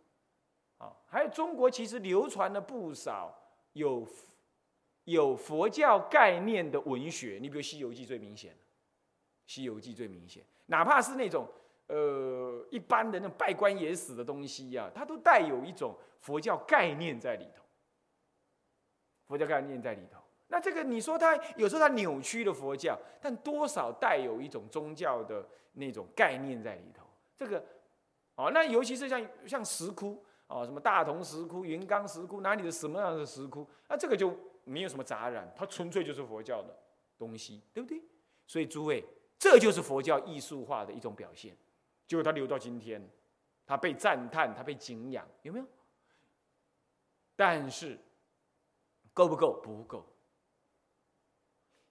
[0.79, 3.37] 啊，还有中国其实流传了不少
[3.73, 4.07] 有
[5.11, 8.53] 有佛教概念的文学，你比如《西游记》最明显，
[9.47, 11.47] 《西游记》最明显，哪怕是那种
[11.89, 17.63] 呃一般的那种拜官野史的东西呀，它都带有一种佛教概念在里头，
[19.27, 20.21] 佛教概念在里头。
[20.49, 27.07] 那这个你说它有时候它扭曲了佛教，但多少带有一种宗教的那种概念在里头。
[27.37, 27.65] 这个，
[28.35, 34.37] 哦，那尤其是像像石窟，哦，什么大同石窟、云冈石窟，哪里的什么样的石窟，那这个就
[34.71, 36.75] 没有什么杂染，它纯粹就是佛教的
[37.19, 38.01] 东西，对不对？
[38.47, 39.05] 所以诸位，
[39.39, 41.57] 这就是佛教艺术化的一种表现。
[42.07, 43.05] 结果它留到今天，
[43.67, 45.67] 它被赞叹，它被敬仰，有没有？
[47.35, 47.99] 但是
[49.13, 49.61] 够不够？
[49.63, 50.07] 不够。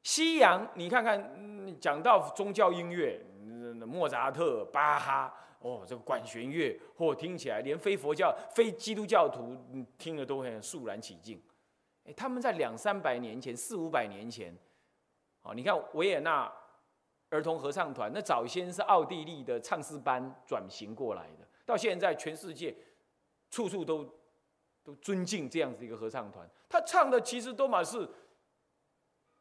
[0.04, 3.22] 西洋，你看看，讲到宗教音乐，
[3.86, 9.58] 莫扎特、巴哈，哦，这个管弦乐，或听起来连非佛教、非基督教徒
[9.98, 11.42] 听了都很肃然起敬。
[12.10, 14.52] 哎，他们在两三百年前、四五百年前，
[15.44, 16.52] 哦，你看维也纳
[17.30, 22.76] 儿童合唱团，那早先是奥地利的唱诗班转型过来的，到现在全世界
[23.52, 24.04] 处处都
[24.84, 28.10] 都尊敬这样子一个合唱团，他唱的其实都满是。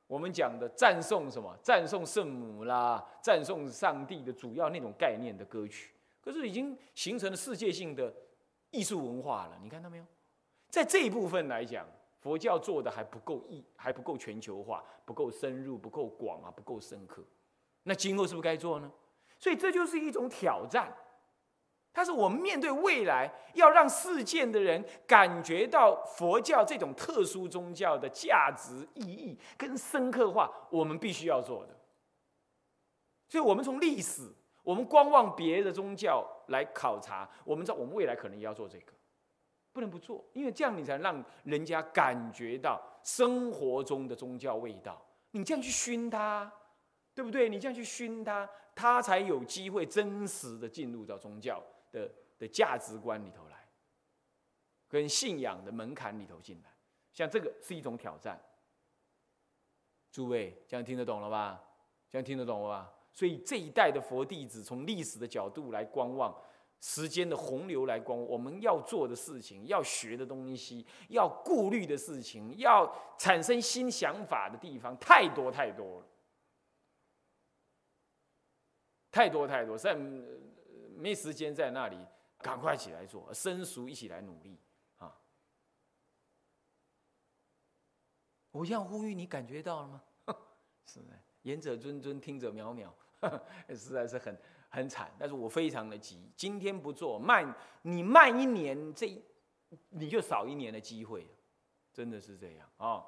[0.07, 1.55] 我们讲的赞颂什么？
[1.63, 8.11] 赞颂圣母啦，赞颂上帝的主要那种概念的歌曲，可是已经形成了世界性的
[8.71, 9.59] 艺术文化了。
[9.63, 10.05] 你看到没有？
[10.71, 11.87] 在这一部分来讲，
[12.21, 17.23] 佛教做的还不够意，还不够全球化，不够深入，不够广啊，不够深刻。
[17.85, 18.91] 那今后是不是该做呢？
[19.39, 20.95] 所以这就是一种挑战。
[21.91, 31.75] 但是我们面对未来，要让世界的人感觉到佛教这种特殊宗教的价值意义跟深刻化，我们必须要做的。
[33.29, 34.31] 所以，我们从历史，
[34.63, 38.93] 我们观望别的宗教来考察，我们知道我们未来可能也要做这个，
[39.79, 45.01] 不能不做，因为这样你才让人家感觉到生活中的宗教味道。
[45.31, 46.53] 你这样去熏他，
[47.15, 47.49] 对不对？
[47.49, 51.63] 你这样去熏他，他才有机会真实的进入到宗教。
[51.93, 53.57] 的的价值观里头来，
[54.89, 56.71] 跟信仰的门槛里头进来，
[57.15, 58.39] 像这个是一种挑战。
[60.11, 61.63] 诸位这样听得懂了吧？
[62.11, 62.93] 这样听得懂了吧？
[63.13, 66.35] 所以这一代的佛弟子，从历史的角度来观望，
[66.81, 72.89] 时间的洪流来光，我们要做的事情、要学的东西、要顾虑的事情、要
[73.19, 76.07] 产生新想法的地方太多太多了，
[79.11, 79.97] 太多太多，在
[80.97, 81.99] 没时间在那里，
[82.39, 84.57] 赶快起来做，生熟一起来努力
[84.99, 85.13] 啊！
[88.53, 90.03] 我这样呼吁，你感觉到了吗？
[90.87, 91.07] 是的，
[91.43, 92.89] 言者谆谆，听者渺渺，
[93.69, 94.39] 实在是很。
[94.69, 96.31] 很惨，但是我非常的急。
[96.37, 99.21] 今天不做，慢你慢一年，这
[99.91, 101.27] 你就少一年的机会，
[101.93, 103.03] 真的是这样啊。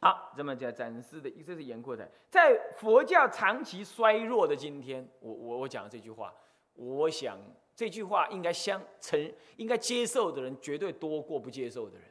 [0.00, 6.34] 好，这么讲展示的，这是严阔的，在佛教长期衰弱的今天，我我我讲这句话，
[6.74, 7.38] 我想
[7.74, 12.06] 这句话应该相承，应该接受的人绝对多过不接受的人。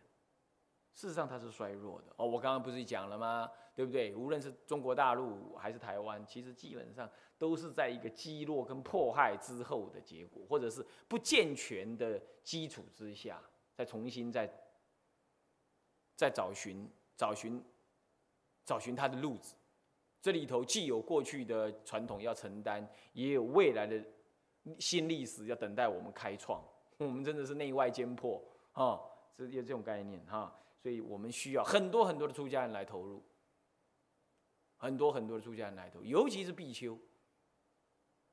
[1.00, 2.26] 事实上，它是衰弱的哦。
[2.26, 3.50] 我刚刚不是讲了吗？
[3.74, 4.14] 对不对？
[4.14, 7.10] 无论是中国大陆还是台湾，其实基本上。
[7.38, 13.42] 都是在一个击落跟迫害之后的结果，或者是不健全的基础之下，
[13.74, 14.46] 再重新再
[16.18, 16.86] 再找寻
[17.16, 17.64] 找寻
[18.66, 19.56] 找寻它的路子。
[20.22, 24.04] 这里头既有过去的传统要承担，也有未来的
[24.78, 26.62] 新历史要等待我们开创。
[26.98, 29.00] 我们真的是内外兼破啊，
[29.34, 33.24] 这有这种概念哈，所以我们需要很多很多的出家人来投入，
[34.78, 36.98] 很多很多的出家人来投，尤其是必修。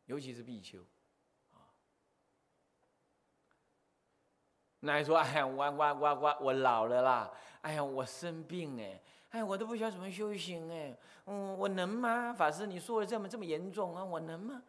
[0.07, 0.79] 尤其是必修，
[1.53, 1.59] 啊，
[4.79, 12.33] 那说，哎呀，我我我我我老了啦，哎呀，我生病哎，哎，我都不晓得怎么修行哎，嗯，我能吗？
[12.33, 14.63] 法师，你说的这么这么严重啊，我能吗？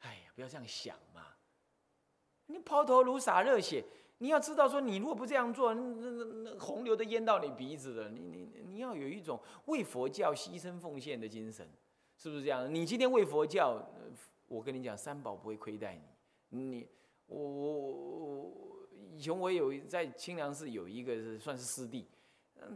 [0.00, 1.24] 哎呀，不要这样想嘛，
[2.46, 3.84] 你抛头颅洒热血，
[4.18, 11.68] 你要知道说，你如果不这样做，那那那洪流都淹到你鼻子了，你你你要有一种为佛教牺牲奉献的精神，
[12.16, 12.72] 是不是这样？
[12.72, 13.84] 你今天为佛教。
[14.46, 16.02] 我跟你讲，三宝不会亏待你。
[16.50, 16.88] 你
[17.26, 18.52] 我我我
[19.10, 22.06] 以前我有在清凉寺有一个算是师弟，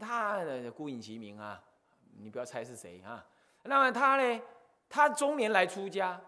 [0.01, 0.43] 他
[0.75, 1.63] 孤影其名啊，
[2.19, 3.25] 你不要猜是谁啊。
[3.65, 4.43] 那么他呢，
[4.89, 6.21] 他中年来出家，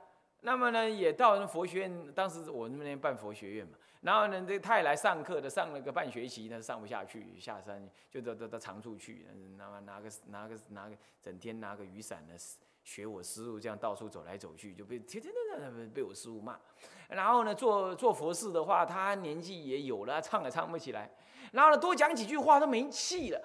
[0.42, 12.35] 那么呢也到佛学院，当时我那边办佛学院嘛，然后呢这他也来上课的，上了个半学期，他上不下去，下山就到到到长处去，拿拿个拿个拿个整天拿个雨伞呢。
[12.83, 16.59] 学我师傅这样到处走来走去，就被天天的被我师傅骂。
[17.11, 21.09] 然后呢，做做佛事的话，他年纪也有了，唱也唱不起来。
[21.53, 23.43] 然后呢，多讲几句话都没气了，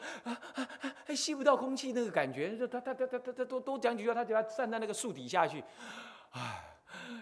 [1.13, 2.57] 吸不到空气那个感觉。
[2.65, 5.61] 他他他他他他多多讲几句话，他就要站在那个树底下去，
[6.31, 6.77] 唉，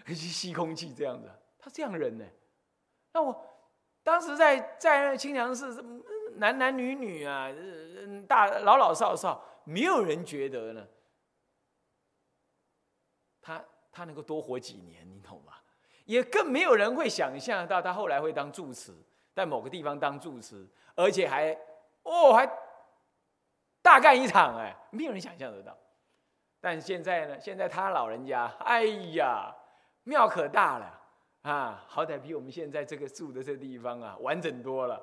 [0.06, 1.28] 去吸空气这样子。
[1.58, 2.24] 他这样人呢？
[3.14, 3.34] 那我
[4.02, 5.82] 当时在在清凉寺，
[6.34, 7.48] 男男女女啊，
[8.28, 10.86] 大老老少少，没有人觉得呢。
[13.40, 15.52] 他他能够多活几年，你懂吗？
[16.06, 18.92] 也更没有人会想象到他后来会当住持，
[19.32, 21.56] 在某个地方当住持，而且还
[22.02, 22.46] 哦还
[23.80, 25.76] 大干一场哎，没有人想象得到。
[26.60, 27.38] 但现在呢？
[27.38, 29.54] 现在他老人家，哎呀，
[30.02, 31.00] 庙可大了
[31.44, 35.00] 啊，好歹比我们现在这个住的这地方啊完整多了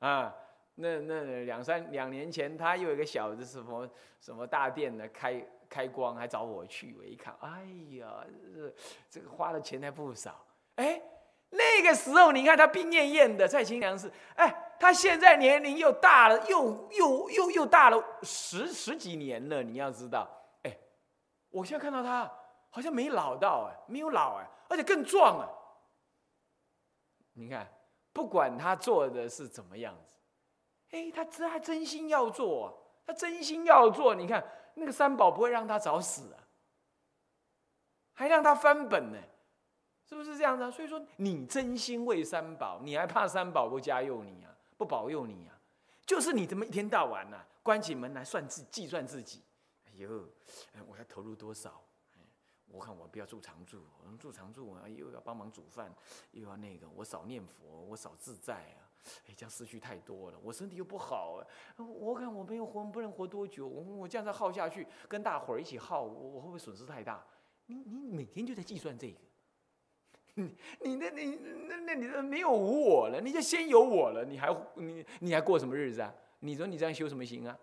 [0.00, 0.34] 啊。
[0.74, 3.88] 那那两三两年前，他又有一个小的什么
[4.20, 5.46] 什么大殿呢开。
[5.70, 7.62] 开光还找我去，我一看，哎
[7.96, 8.74] 呀，这
[9.08, 10.44] 这个花的钱还不少。
[10.74, 11.00] 哎，
[11.50, 19.62] 那个时候你看他病恹恹的在清凉寺，哎，他现在年龄又大了，又又又又大了十十几年了。
[19.62, 20.28] 你要知道，
[20.64, 20.76] 哎，
[21.50, 22.28] 我现在看到他
[22.68, 25.46] 好像没老到，哎，没有老，哎，而且更壮啊。
[27.40, 27.66] 你看，
[28.12, 30.14] 不管他做的是怎么样子，
[30.90, 32.68] 哎，他真还真心要做啊，
[33.06, 34.44] 他真心要做，你看。
[34.74, 36.38] 那个三宝不会让他早死啊，
[38.12, 39.18] 还让他翻本呢，
[40.08, 40.70] 是不是这样的？
[40.70, 45.58] 所以说，你真心为三宝，你还怕三宝不加佑你啊，不保佑你啊？
[46.06, 49.42] 就是你这么一天到晚呐，关起门来算自计算自己，
[49.86, 50.08] 哎呦，
[50.86, 51.82] 我要投入多少？
[52.72, 53.82] 我看我不要住常住，
[54.18, 55.92] 住常住啊，又要帮忙煮饭，
[56.32, 58.86] 又要那个，我少念佛，我少自在啊。
[59.26, 61.46] 哎，这样失去太多了，我身体又不好，啊
[61.78, 63.66] 我看我没有活，不能活多久。
[63.66, 67.24] 我我这样子耗下去，跟大伙儿一起耗，我我会不会损失太大？
[67.66, 69.18] 你你每天就在计算这个，
[70.34, 76.14] 你你那你那那你没有无我了，你就先有我了，你还你你还过什么日子啊？
[76.40, 77.58] 你说你这样修什么行啊？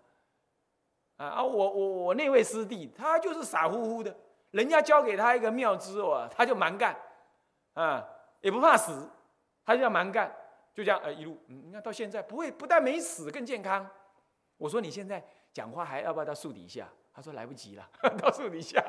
[1.18, 1.44] 啊啊！
[1.44, 4.16] 我我我那位师弟，他就是傻乎乎的，
[4.50, 6.96] 人家交给他一个妙之后啊，他就蛮干，
[7.74, 8.06] 啊，
[8.40, 9.08] 也不怕死，
[9.64, 10.34] 他就要蛮干。
[10.74, 13.88] 就这样，呃，一路，你看到现在不会，不但没死，更健康。
[14.56, 15.20] 我说你现在
[15.52, 16.88] 讲话还要不要到树底下？
[17.12, 17.84] 他说来不及了，
[18.22, 18.80] 到树底下，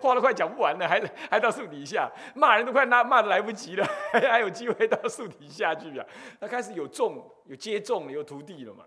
[0.00, 6.06] 话都快讲不完了，还还到树底下骂人都快骂骂的来不及了， 还有机会到树底下去啊？
[6.38, 8.84] 他开始有种有接种有徒弟了嘛？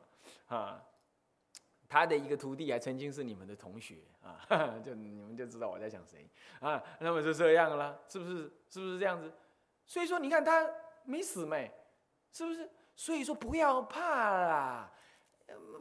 [0.47, 0.81] 啊，
[1.89, 6.27] 他的一个徒弟还曾经是你们的同学啊， 就你们就知道我在讲谁
[6.59, 6.81] 啊？
[6.99, 8.51] 那么就这样了，是不是？
[8.69, 9.31] 是不是这样子？
[9.85, 10.69] 所以说你看他
[11.05, 11.71] 没死没，
[12.31, 12.69] 是不是？
[12.95, 14.91] 所以说不要怕啦。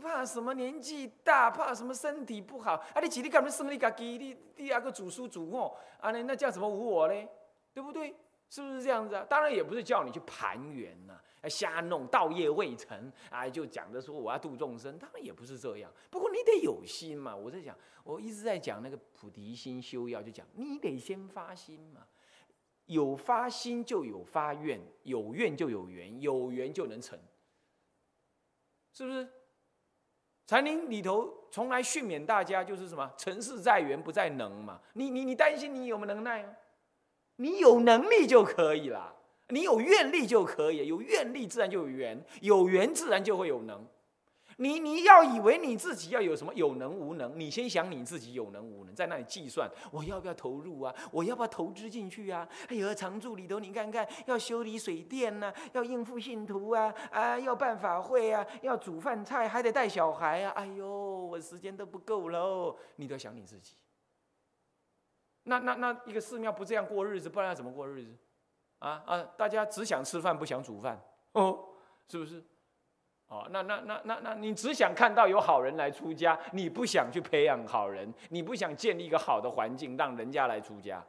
[0.01, 1.51] 怕什么年纪大？
[1.51, 2.75] 怕什么身体不好？
[2.95, 4.17] 啊，你自己干嘛生你家己？
[4.17, 7.29] 你第二个祖叔祖母，啊，那那叫什么无我嘞？
[7.75, 8.15] 对不对？
[8.49, 9.27] 是不是这样子啊？
[9.29, 15.93] 当然也不是叫你去盘圆呐，瞎弄，道业未成，啊，就讲着说我要度众生，当然也不是这样。
[16.11, 17.35] 不过你得有心嘛。
[17.35, 22.07] 我在讲，我一直在讲那个菩提心修要，就讲你得先发心嘛。
[22.87, 27.19] 有发心就有发愿，有愿就有缘，有缘就能成，
[28.93, 29.29] 是不是？
[30.47, 33.13] 禅林里头从来训勉大家就是什么？
[33.19, 34.81] 成事在缘不在能嘛。
[34.93, 36.55] 你你你担心你有没有能耐啊？
[37.39, 39.16] 你有能力就可以了，
[39.49, 43.87] 你有愿力就可以，有愿力自然就有缘，有缘自然就会有能。
[44.59, 47.39] 你你要以为你自己要有什么有能无能？
[47.39, 50.95] 你先想你自己有能无能，在那里计算我要不要投入啊？
[51.13, 52.49] 我要不要投资进去啊？
[52.69, 60.51] 哎呦，常住里头你看看，要修理水电呐，要应付信徒啊，啊，要办法会啊，要煮饭菜，还得带小孩啊。
[60.53, 62.79] 哎呦，我时间都不够喽。
[62.97, 63.75] 你都要想你自己。
[65.43, 68.17] 那那那一个寺庙不这样过日子，不然要怎么过日子？
[68.79, 71.01] 啊啊，大家只想吃饭，不想煮饭
[71.33, 71.65] 哦，
[72.09, 72.45] 是不是？
[73.29, 81.05] 哦，那那那那那你只想看到有好人来出家，你不想去培养好人，你不想建立一个好的环境让人家来出家，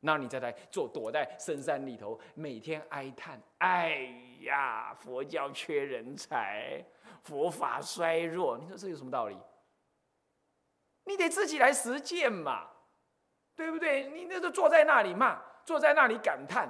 [0.00, 4.06] 那你再来做躲在深山里头，每天哀叹：哎
[4.42, 6.84] 呀，佛教缺人才，
[7.22, 8.58] 佛法衰弱。
[8.58, 9.38] 你说这有什么道理？
[11.04, 12.68] 你得自己来实践嘛，
[13.56, 14.08] 对不对？
[14.08, 16.68] 你那都坐在那里骂，坐在那里感叹，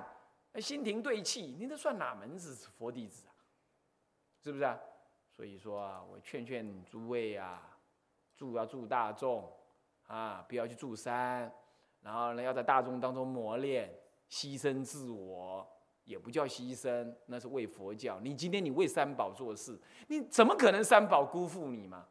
[0.60, 3.32] 心停对气，你这算哪门子佛弟子啊？
[4.42, 4.78] 是不是啊？
[5.30, 7.78] 所以说啊，我劝劝诸位啊，
[8.36, 9.50] 住要住大众
[10.06, 11.52] 啊，不要去住山。
[12.02, 13.88] 然后呢，要在大众当中磨练，
[14.28, 15.66] 牺牲自我
[16.04, 18.18] 也不叫牺牲，那是为佛教。
[18.18, 22.06] 你今天你为三宝做事，你怎么可能三宝辜负你嘛？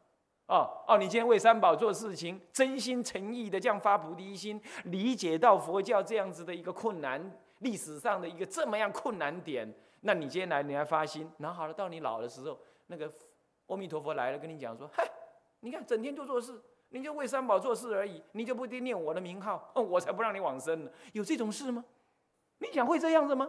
[0.46, 9.66] 哦哦，你今天为三宝做事情，真心诚意的这样发菩提心，理解到佛教这样子的一个困难，历史上的一个这么样困难点，
[10.02, 12.58] 那你今天来，你来发心，然后好了，到你老的时候。
[12.88, 13.10] 那个
[13.68, 15.10] 阿弥陀佛来了，跟你讲说：“嗨，
[15.60, 16.60] 你看整天就做事，
[16.90, 20.90] 你就为三宝做事而已，你就不定念我的名号，我才不让你往生呢。
[21.12, 21.82] 有这种事吗？
[22.58, 23.48] 你想会这样子吗？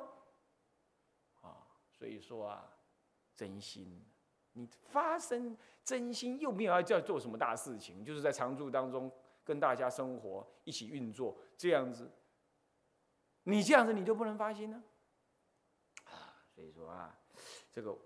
[1.41, 2.69] 啊，所以说啊，
[3.35, 4.01] 真心，
[4.53, 9.11] 你发生真心，又没有要叫做什么大事情，就是在常住当中
[9.43, 12.09] 跟大家生活，一起运作这样子，
[13.43, 14.83] 你这样子你就不能发心呢？
[16.05, 17.17] 啊，所以说啊，
[17.71, 17.97] 这个。”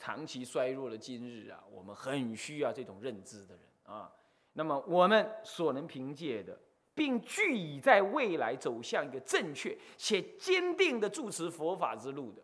[0.00, 4.10] 长期衰弱的今日啊，我们很需要这种认知的人啊。
[4.52, 6.56] 那么我们所能凭借的，
[6.94, 12.40] 并具以在未来走向一个正确且坚定的住持佛法之路的，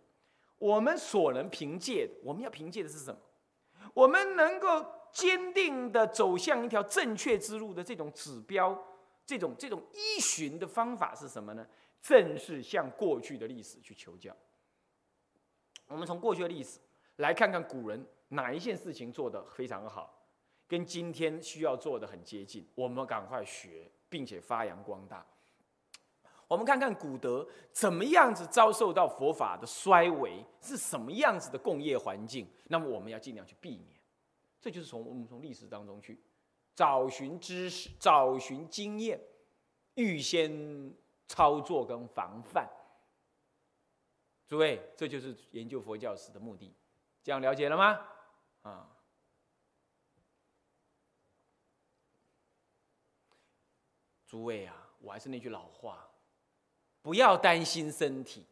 [0.58, 3.20] 我们所能凭借的，我们要凭借的是什么？
[3.94, 8.76] 我们能够坚定的走向一条正确之路的这种指标，
[9.26, 11.66] 这种这种依循的方法是什么呢？
[12.00, 14.34] 正是向过去的历史去求教。
[15.86, 16.78] 我们从过去的历史。
[17.18, 20.12] 来看看古人哪一件事情做得非常好，
[20.66, 25.24] 跟今天需要做的很接近，我们赶快学，并且发扬光大。
[26.48, 33.96] 我们看看古德怎么样子遭受到佛法的衰微，是什么样子的共业环境，那么我们要尽量去避免。
[34.60, 36.20] 这就是从我们从历史当中去
[36.74, 39.20] 找寻知识、找寻经验，
[39.94, 40.92] 预先
[41.26, 42.68] 操作跟防范。
[44.46, 46.74] 诸位，这就是研究佛教史的目的。
[47.22, 48.00] 这样了解了吗？
[48.62, 48.90] 啊，
[54.26, 56.10] 诸位啊，我还是那句老话，
[57.00, 58.44] 不要担心身体，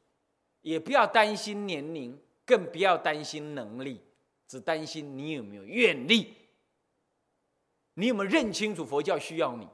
[0.60, 4.00] 也不要担心年龄，更不要担心能力，
[4.46, 6.34] 只担心你有没有愿力，
[7.94, 9.68] 你有没有认清楚佛教需要你。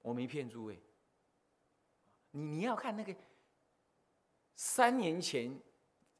[0.00, 0.82] 我没骗诸位，
[2.30, 3.14] 你你要看那个
[4.54, 5.60] 三年前。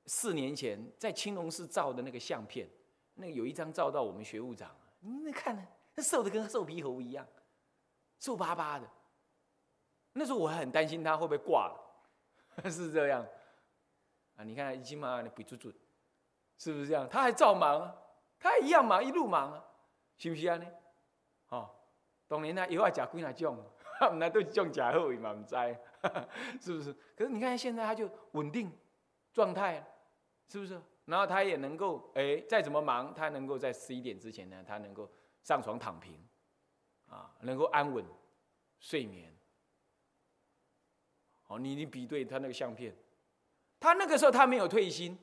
[0.06, 2.68] 四年前在青龙寺照的那个相片，
[3.14, 4.68] 那有一张照到我们学务长，
[4.98, 5.64] 你那看呢，
[5.94, 7.24] 那瘦的跟瘦皮猴一样，
[8.18, 8.90] 瘦巴巴的。
[10.12, 13.24] 那时候我还很担心他会不会挂了， 是这样
[14.34, 14.42] 啊？
[14.42, 15.72] 你看，起码你比住住，
[16.58, 17.08] 是不是这样？
[17.08, 17.96] 他还照忙，
[18.42, 19.64] 他一样忙，一路忙啊。
[20.18, 20.56] 是不是啊？
[20.56, 20.66] 呢？
[21.48, 21.70] 哦，
[22.28, 23.58] 当然啦，药啊食几哪种，
[24.12, 25.56] 唔来都种假好，伊嘛唔知，
[26.60, 26.92] 是不是？
[27.16, 28.70] 可是你看现在他就稳定
[29.32, 29.84] 状态，
[30.48, 30.80] 是不是？
[31.06, 35.10] 然后他也能够，哎，再怎么忙，他能够在十一点之前呢，他能够
[35.42, 36.24] 上床躺平，
[37.08, 38.04] 啊，能够安稳
[38.78, 39.34] 睡眠。
[41.48, 42.94] 哦，你你比对他那个相片，
[43.80, 45.18] 他那个时候他没有退心，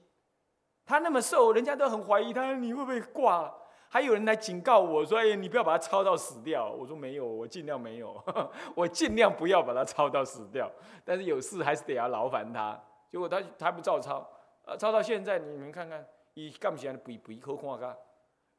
[0.89, 3.55] 他那么瘦，人家都很怀疑他，你会不会挂？
[3.89, 8.19] 还有人来警告我说：“哎，你不要把他抄到死掉。”我说：“没有，我尽量没有，
[8.75, 10.67] 我尽量不要把他抄到死掉。
[11.05, 12.83] 但是有事还是得要劳烦他。
[13.07, 14.27] 结果他他不照抄，
[14.65, 17.95] 啊，抄到现在，你们看看，以干不起来，不不一口空啊，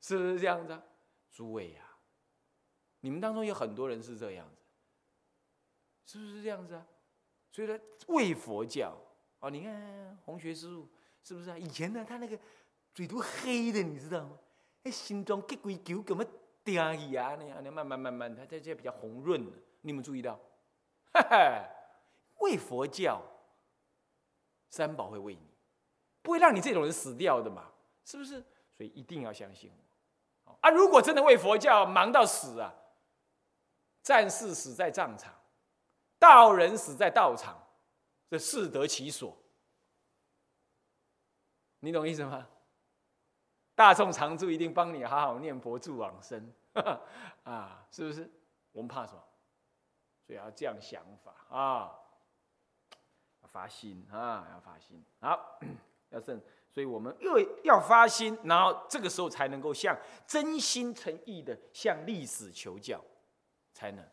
[0.01, 0.81] 是不是这样子？
[1.33, 1.81] 诸位呀，
[3.01, 4.63] 你们当中有很多人是这样子，
[6.13, 6.87] 是不是这样子啊？
[7.51, 7.77] 所以说，
[8.07, 8.97] 为佛教
[9.41, 10.89] 哦，你看红学师傅
[11.23, 11.59] 是不是啊？
[11.59, 12.39] 以前呢，他那个
[12.95, 14.39] 嘴都黑的，你知道吗？
[14.85, 16.25] 哎，心中结鬼球，咁么
[16.65, 17.37] 定去啊？
[17.39, 19.41] 那样，慢慢慢慢，他在这比较红润，
[19.83, 20.39] 你有有注意到？
[21.13, 21.69] 哈哈，
[22.39, 23.21] 为佛教，
[24.71, 25.41] 三宝会为你，
[26.23, 27.71] 不会让你这种人死掉的嘛？
[28.05, 28.43] 是不是？
[28.77, 29.71] 所以一定要相信
[30.47, 30.59] 我。
[30.63, 32.75] 啊，如果真的为佛教忙到死啊，
[34.03, 35.35] 战士死在战场，
[36.19, 37.63] 道人死在道场，
[38.31, 39.37] 这适得其所。
[41.81, 42.47] 你懂意思吗？
[43.75, 46.53] 大众常住一定帮你好好念佛助往生，
[47.45, 48.31] 啊，是不是？
[48.73, 49.23] 我们怕什么？
[50.27, 51.91] 所以要这样想法啊，
[53.49, 55.03] 发心啊，要发心。
[55.21, 55.59] 好，
[56.11, 63.03] 要胜，所以我们又要发心，然后这个时候才能够向真心诚意的向历史求教，
[63.73, 64.07] 才能。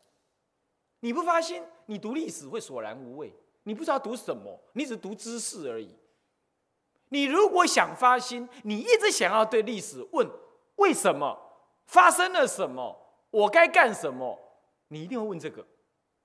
[1.01, 3.31] 你不发心，你读历史会索然无味，
[3.63, 5.93] 你不知道读什么，你只读知识而已。
[7.09, 10.29] 你如果想发心，你一直想要对历史问
[10.75, 11.43] 为什么？
[11.85, 12.93] 发生了什么，
[13.29, 14.37] 我该干什么，
[14.89, 15.65] 你一定会问这个，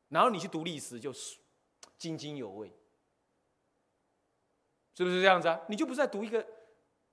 [0.08, 1.12] 然后你去读历史就
[1.96, 2.72] 津津有味，
[4.96, 5.60] 是不是这样子啊？
[5.68, 6.44] 你就不是在读一个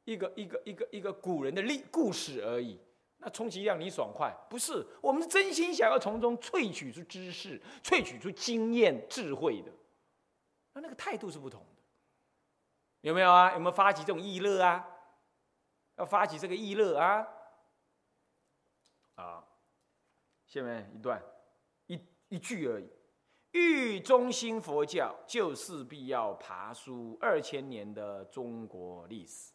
[0.05, 2.80] 一个一个一个一个古人的历故事而已，
[3.20, 4.84] 那充其量你爽快，不是？
[4.99, 9.72] 我们是真心想要从中萃取出知识，萃取出经验智慧的，
[10.74, 11.78] 那那个态度是不同的。
[13.02, 13.54] 有没有啊？
[13.54, 14.86] 有没有发起这种意乐啊？
[15.95, 17.28] 要发起这个意乐啊？
[19.16, 19.45] 啊，
[20.45, 21.22] 下面一段，
[21.88, 22.89] 一一句而已。
[23.52, 29.54] 欲中心佛教，就势必要爬书二千年的中国历史。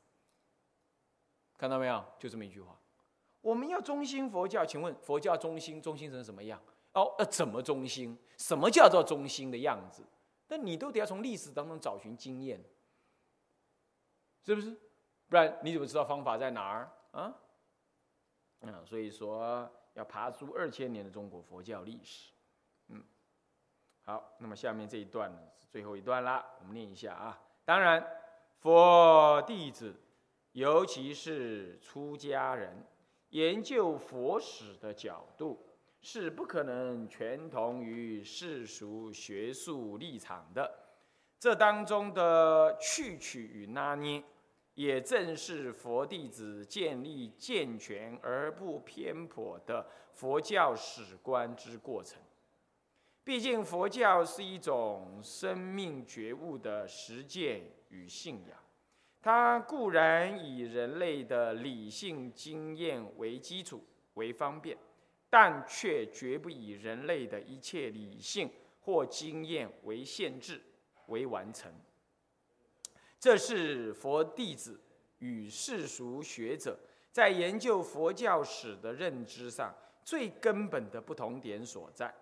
[1.57, 2.05] 看到没有？
[2.19, 2.79] 就这么一句话。
[3.41, 6.61] 我们要中心佛教，请问佛教中心中心成什么样？
[6.95, 8.19] 哦，要怎么中心？
[8.37, 10.05] 什么叫做中心的样子？
[10.49, 12.63] 那你都得要从历史当中找寻经验。
[14.45, 14.71] 是不是？
[15.27, 17.35] 不然你怎么知道方法在哪儿啊？
[18.61, 22.33] 嗯，所以说要爬出二千年的中国佛教历史。
[22.89, 23.03] 嗯，
[24.03, 27.41] 好，那么下面这一段呢是最后一段啦，我们念一下啊。
[27.65, 28.07] 当然，
[28.59, 29.95] 佛弟子，
[30.53, 32.87] 尤其是出家人，
[33.31, 35.67] 研究佛史的角度
[36.01, 40.71] 是不可能全同于世俗学术立场的。
[41.41, 44.23] 这当中的去取与拿捏。
[44.75, 52.20] 也正是佛弟子建立健全而不偏颇的佛教史观之过程。
[53.22, 58.59] 毕竟佛教是一种生命觉悟的实践与信仰，
[59.22, 63.83] 它固然以人类的理性经验为基础
[64.14, 64.77] 为方便，
[65.31, 68.51] 但却绝不以人类的一切理性
[68.81, 70.61] 或经验为限制
[71.07, 71.72] 为完成。
[73.25, 74.79] 这是佛弟子
[75.20, 76.79] 与世俗学者
[77.11, 82.14] 在研究佛教史的认知上最根本的不同点所在。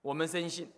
[0.00, 0.70] 我们深信，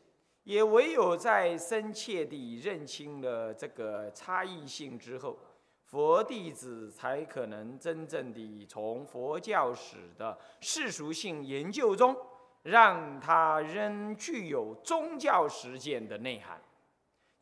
[0.44, 5.38] 也唯有在深切地认清了这个差异性之后，
[5.84, 12.16] 佛弟子才可能真正地从佛教史的世俗性研究中，
[12.62, 16.59] 让它仍具有宗教实践的内涵。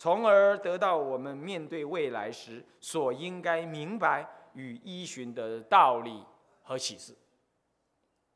[0.01, 6.25] 从而得到我们面对未来时所应该明白与依循的道理
[6.63, 7.15] 和启示。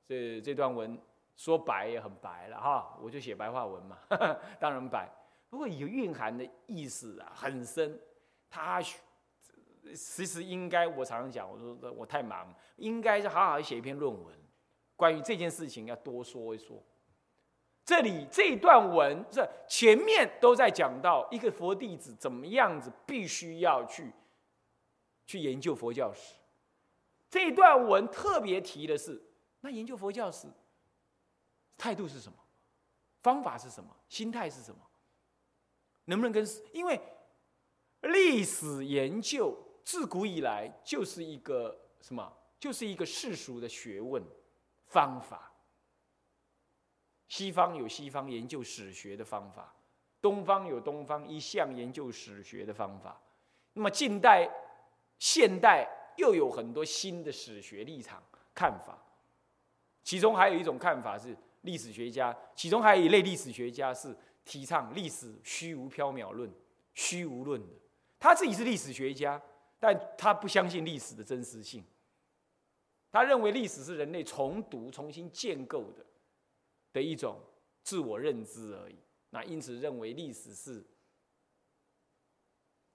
[0.05, 1.01] 这这段文
[1.37, 3.99] 说白也很白了哈，我就写白话文嘛，
[4.61, 5.09] 当然白。
[5.49, 7.99] 不过有蕴含的意思啊，很深。
[8.51, 14.37] 他其实应该，我常常讲，我说我太忙，应该是好好写一篇论文，
[14.97, 16.77] 关于这件事情要多说一说。
[17.85, 24.11] 这里这段文，这前面都在讲到一个佛弟子怎么样子，必须要去
[25.27, 26.35] 去研究佛教史。
[27.29, 29.23] 这段文特别提的是，
[29.61, 30.47] 那研究佛教史
[31.77, 32.39] 态度是什么？
[33.23, 33.91] 方法是什么？
[34.09, 34.81] 心态是什么？
[36.07, 36.47] 能不能跟？
[36.73, 36.99] 因为
[38.01, 42.33] 历史研究自古以来就是一个什么？
[42.59, 44.23] 就是一个世俗的学问
[44.87, 45.51] 方法。
[47.29, 49.75] 西方有西方研究史学的方法，
[50.21, 53.21] 东方有东方一向研究史学的方法。
[53.73, 54.49] 那么近代、
[55.19, 58.23] 现代又有很多新的史学立场
[58.55, 58.99] 看法，
[60.03, 66.53] 其中还有一种看法是历史学家，其中还有一类历史学家是提倡历史虚无缥缈论、
[66.93, 67.75] 虚无论的。
[68.21, 69.41] 他自己是历史学家，
[69.81, 71.85] 但他不相信历史的真实性。
[73.11, 76.05] 他认为历史是人类重读、重新建构的。
[76.95, 77.39] 的一种
[77.83, 78.97] 自我认知而已，
[79.29, 80.83] 那因此认为历史是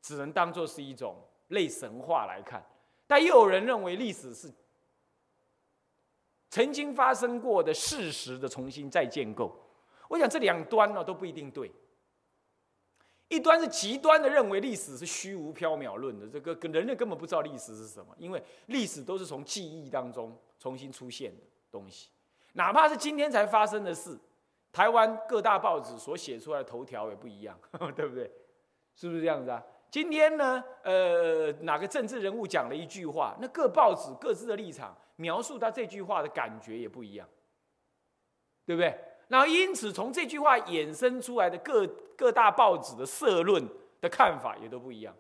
[0.02, 1.18] 只能当做是一种
[1.50, 2.66] 类神话来看，
[3.06, 4.52] 但又有人认为历史是
[6.50, 9.54] 曾经发生过的事实的重新再建构。
[10.08, 11.70] 我想这两端呢都不一定对，
[13.28, 22.10] 一端是极端的认为历史是虚无缥缈论的，这个人类根本不知道历史是什么，因为历史都是从记忆当中重新出现的东西。
[22.54, 24.18] 哪怕是今天才发生的事，
[24.72, 27.58] 台湾各大报纸所写出来的头条也不一样，
[27.95, 28.32] 对不对？
[28.95, 29.64] 是不是这样子啊？
[29.91, 37.28] 今天呢，呃，哪个政治人物讲了一句话，那各报纸各自的立场描述他这句话的感觉也不一样，
[38.66, 38.95] 对不对？
[39.28, 41.88] 然后因此从这句话衍生出来的各
[42.18, 43.64] 各大报纸的社论
[44.02, 45.16] 的看法也都不一样。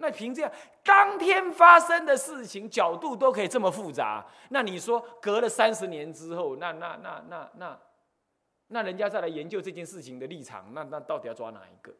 [0.00, 0.52] 那凭这样
[0.84, 7.78] 当天发生的事情角度都可以这么复杂，那你说隔了三十年之后，那那那那那
[8.68, 11.92] 那人家再来研究这件事情的立场，那那到底要抓哪一个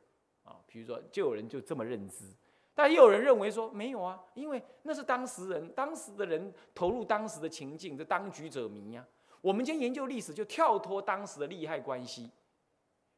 [0.44, 0.54] 啊？
[0.66, 2.24] 比如说，就有人就这么认知，
[2.72, 9.04] 但也有人认为说没有啊，因为那是当时人，当时的人投入当时的情境，这当局者迷呀。
[9.40, 12.30] 我们今天研究历史，就跳脱当时的利害关系，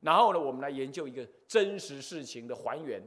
[0.00, 3.02] 然后呢，我们来研究一个真实事情的还原。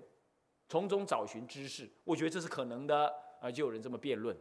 [0.73, 4.35] 从中找寻知识，我觉得这是可能的啊，就有人这么辩论。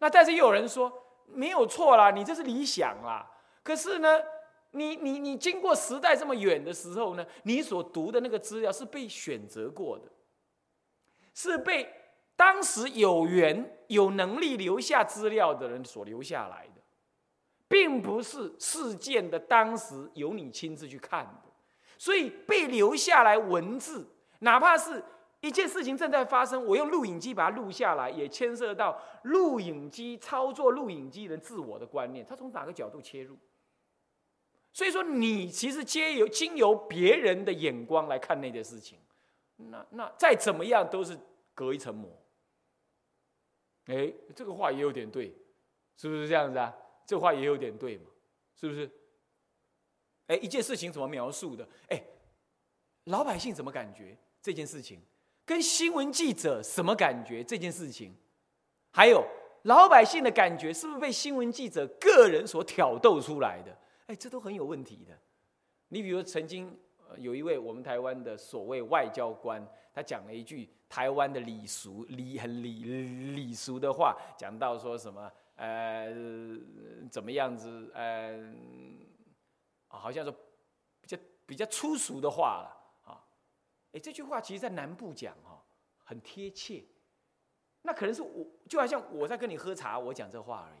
[0.00, 0.92] 那但是又有人说
[1.24, 3.26] 没有错啦，你这是理想啦。
[3.62, 4.20] 可是呢，
[4.72, 10.04] 你你你经过时代这么远的时候呢，你所读的那个资料是被选择过的，
[11.32, 11.88] 是被
[12.36, 16.82] 当时有缘有能力留下资料的人所留下来的，
[17.66, 21.50] 并不是事件的当时由你亲自去看的。
[21.96, 24.06] 所以被留下来文字，
[24.40, 25.02] 哪怕是。
[25.42, 33.36] 一件事情正在发生，我用录影机把它录下来，也牵涉到录影机操作录影机人自我的观念，他从哪个角度切入？
[34.72, 39.00] 所以说，你其实皆由经由别人的眼光来看那件事情，
[39.56, 41.18] 那那再怎么样都是
[41.54, 42.08] 隔一层膜。
[43.86, 45.36] 哎，这个话也有点对，
[45.96, 46.72] 是不是这样子啊？
[47.04, 48.04] 这话也有点对嘛，
[48.54, 48.88] 是不是？
[50.28, 51.68] 哎，一件事情怎么描述的？
[51.88, 52.00] 哎，
[53.06, 55.02] 老百姓怎么感觉这件事情？
[55.44, 57.42] 跟新闻记者什么感觉？
[57.42, 58.14] 这件事情，
[58.92, 59.24] 还有
[59.62, 63.76] 老百姓的感觉，是不是被新闻记者个人所挑逗出来的？
[64.06, 65.18] 哎，这都很有问题的。
[65.88, 66.76] 你比如曾经
[67.18, 72.84] 有一位我们台湾的所谓外交官，他讲了一句台湾的礼俗礼很礼
[73.34, 76.10] 礼俗的话，讲到说什么呃
[77.10, 78.40] 怎么样子呃，
[79.88, 80.32] 好像说
[81.00, 82.81] 比较比较粗俗的话了。
[83.92, 85.60] 哎，这句话其实，在南部讲哦，
[86.02, 86.82] 很贴切。
[87.82, 90.80] 那可能是我，就好像我在跟你喝茶，我讲这话而已。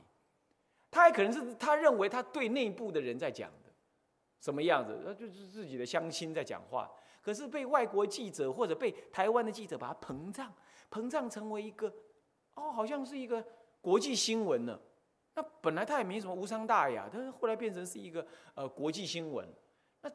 [0.90, 3.70] 他还可能是他认为他对内部的人在讲的，
[4.40, 5.00] 什么样子？
[5.04, 6.90] 那就是自己的乡亲在讲话。
[7.20, 10.52] 可是被外国记者或者被台湾的记者把它膨胀，
[10.90, 11.92] 膨胀成为一个，
[12.54, 13.44] 哦，好像是一个
[13.80, 14.80] 国际新闻呢。
[15.34, 19.46] 那本来他也没什么无伤大雅，但是后来变成是一个呃国际新闻。
[20.00, 20.10] 那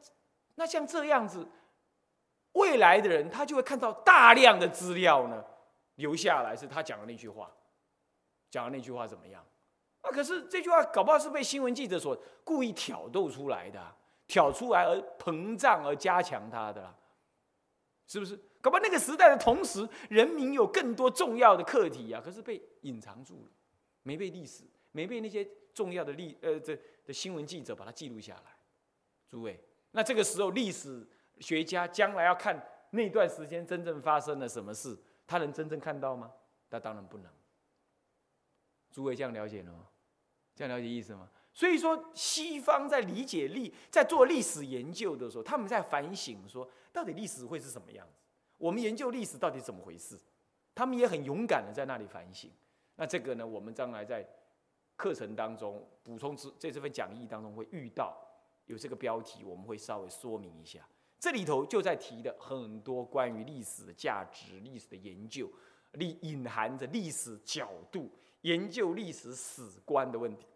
[0.56, 1.46] 那像这样子。
[2.58, 5.44] 未来的人，他就会看到大量的资料呢，
[5.94, 7.50] 留下来是他讲的那句话，
[8.50, 9.44] 讲的那句话怎么样？
[10.02, 13.80] 啊，可是这句话搞不好是被新闻记者所故意挑逗出来的，
[14.26, 16.94] 挑出来而膨胀而加强他的，
[18.06, 18.38] 是不是？
[18.60, 23.50] 搞不好那个时代的同时，人民有更多重要的课题啊，可是被隐藏住了，
[24.02, 28.56] 没被历史，没被那些重要的历呃这的新闻记者把它记录下来。
[29.28, 29.60] 诸位，
[29.92, 31.06] 那这个时候历史。
[31.40, 32.60] 学家将来要看
[32.90, 36.32] 那段时间真正发生了什么事，他能真正看到吗？
[36.70, 37.30] 那当然不能。
[38.90, 39.86] 诸位这样了解了吗？
[40.54, 41.28] 这样了解意思吗？
[41.52, 48.22] 所以说，西方在理解历，在做历史研究的时候，他们在反省说，到底历史会是什么样子？
[48.56, 50.18] 我们研究历史到底怎么回事？
[50.74, 52.50] 他们也很勇敢的在那里反省。
[52.96, 54.26] 那这个呢，我们将来在
[54.96, 58.16] 课程当中补充之在这份讲义当中会遇到
[58.66, 60.86] 有这个标题，我们会稍微说明一下。
[61.18, 65.50] 这里头就在提的很多关于历史的价值、历史的研究，
[65.92, 68.10] 历隐含着历史角度、
[68.42, 70.46] 研究历史史观的问题，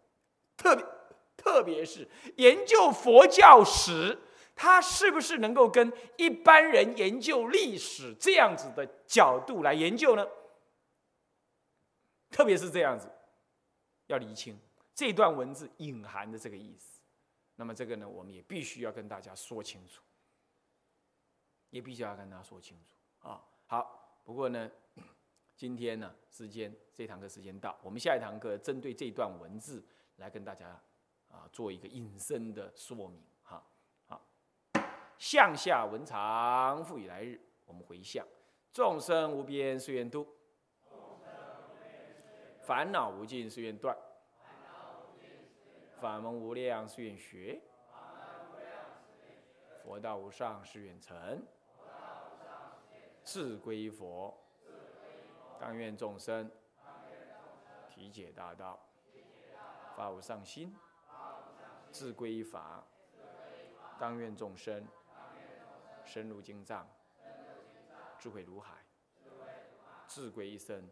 [0.55, 0.85] 特别
[1.35, 2.07] 特别是
[2.37, 4.17] 研究佛教史。
[4.55, 10.23] 它是不是能够跟一般人研究历史这样子的角度来研究呢？
[12.29, 13.11] 特别是这样子，
[14.05, 14.55] 要厘清
[14.93, 17.01] 这段文字隐含的这个意思。
[17.55, 20.03] 那么这个呢，我们也必须要跟大家说清楚，
[21.73, 23.43] 也必须要跟大家说清楚啊。
[23.65, 24.69] 好，不过呢，
[25.57, 29.83] 今天呢，时间这堂课时间到，我们下一堂课针对这段文字
[30.17, 30.79] 来跟大家
[31.31, 33.65] 啊做一个引申的说明哈。
[34.05, 34.21] 好。
[35.17, 37.41] 向下文长，复以来日。
[37.65, 38.23] 我们回向：
[38.71, 40.27] 众生无边誓愿度，
[42.61, 43.97] 烦恼无尽誓愿断，
[45.99, 47.59] 法门无量誓愿学，
[49.83, 51.43] 佛道无上誓愿成。
[53.23, 54.37] 志归佛，
[55.59, 56.51] 当愿众生
[57.89, 58.79] 体解大道，
[59.95, 60.69] 发无上心；
[61.91, 62.83] 志归法，
[63.99, 64.87] 当愿众生。
[66.05, 66.85] 深入经藏，
[68.19, 68.75] 智慧如海，
[70.05, 70.85] 智归一生。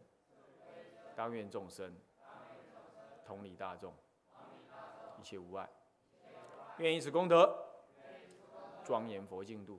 [1.14, 1.94] 当愿众生
[3.22, 3.94] 同理大众，
[5.20, 5.68] 一切无碍。
[6.78, 7.54] 愿以此功德，
[8.82, 9.78] 庄严佛净土，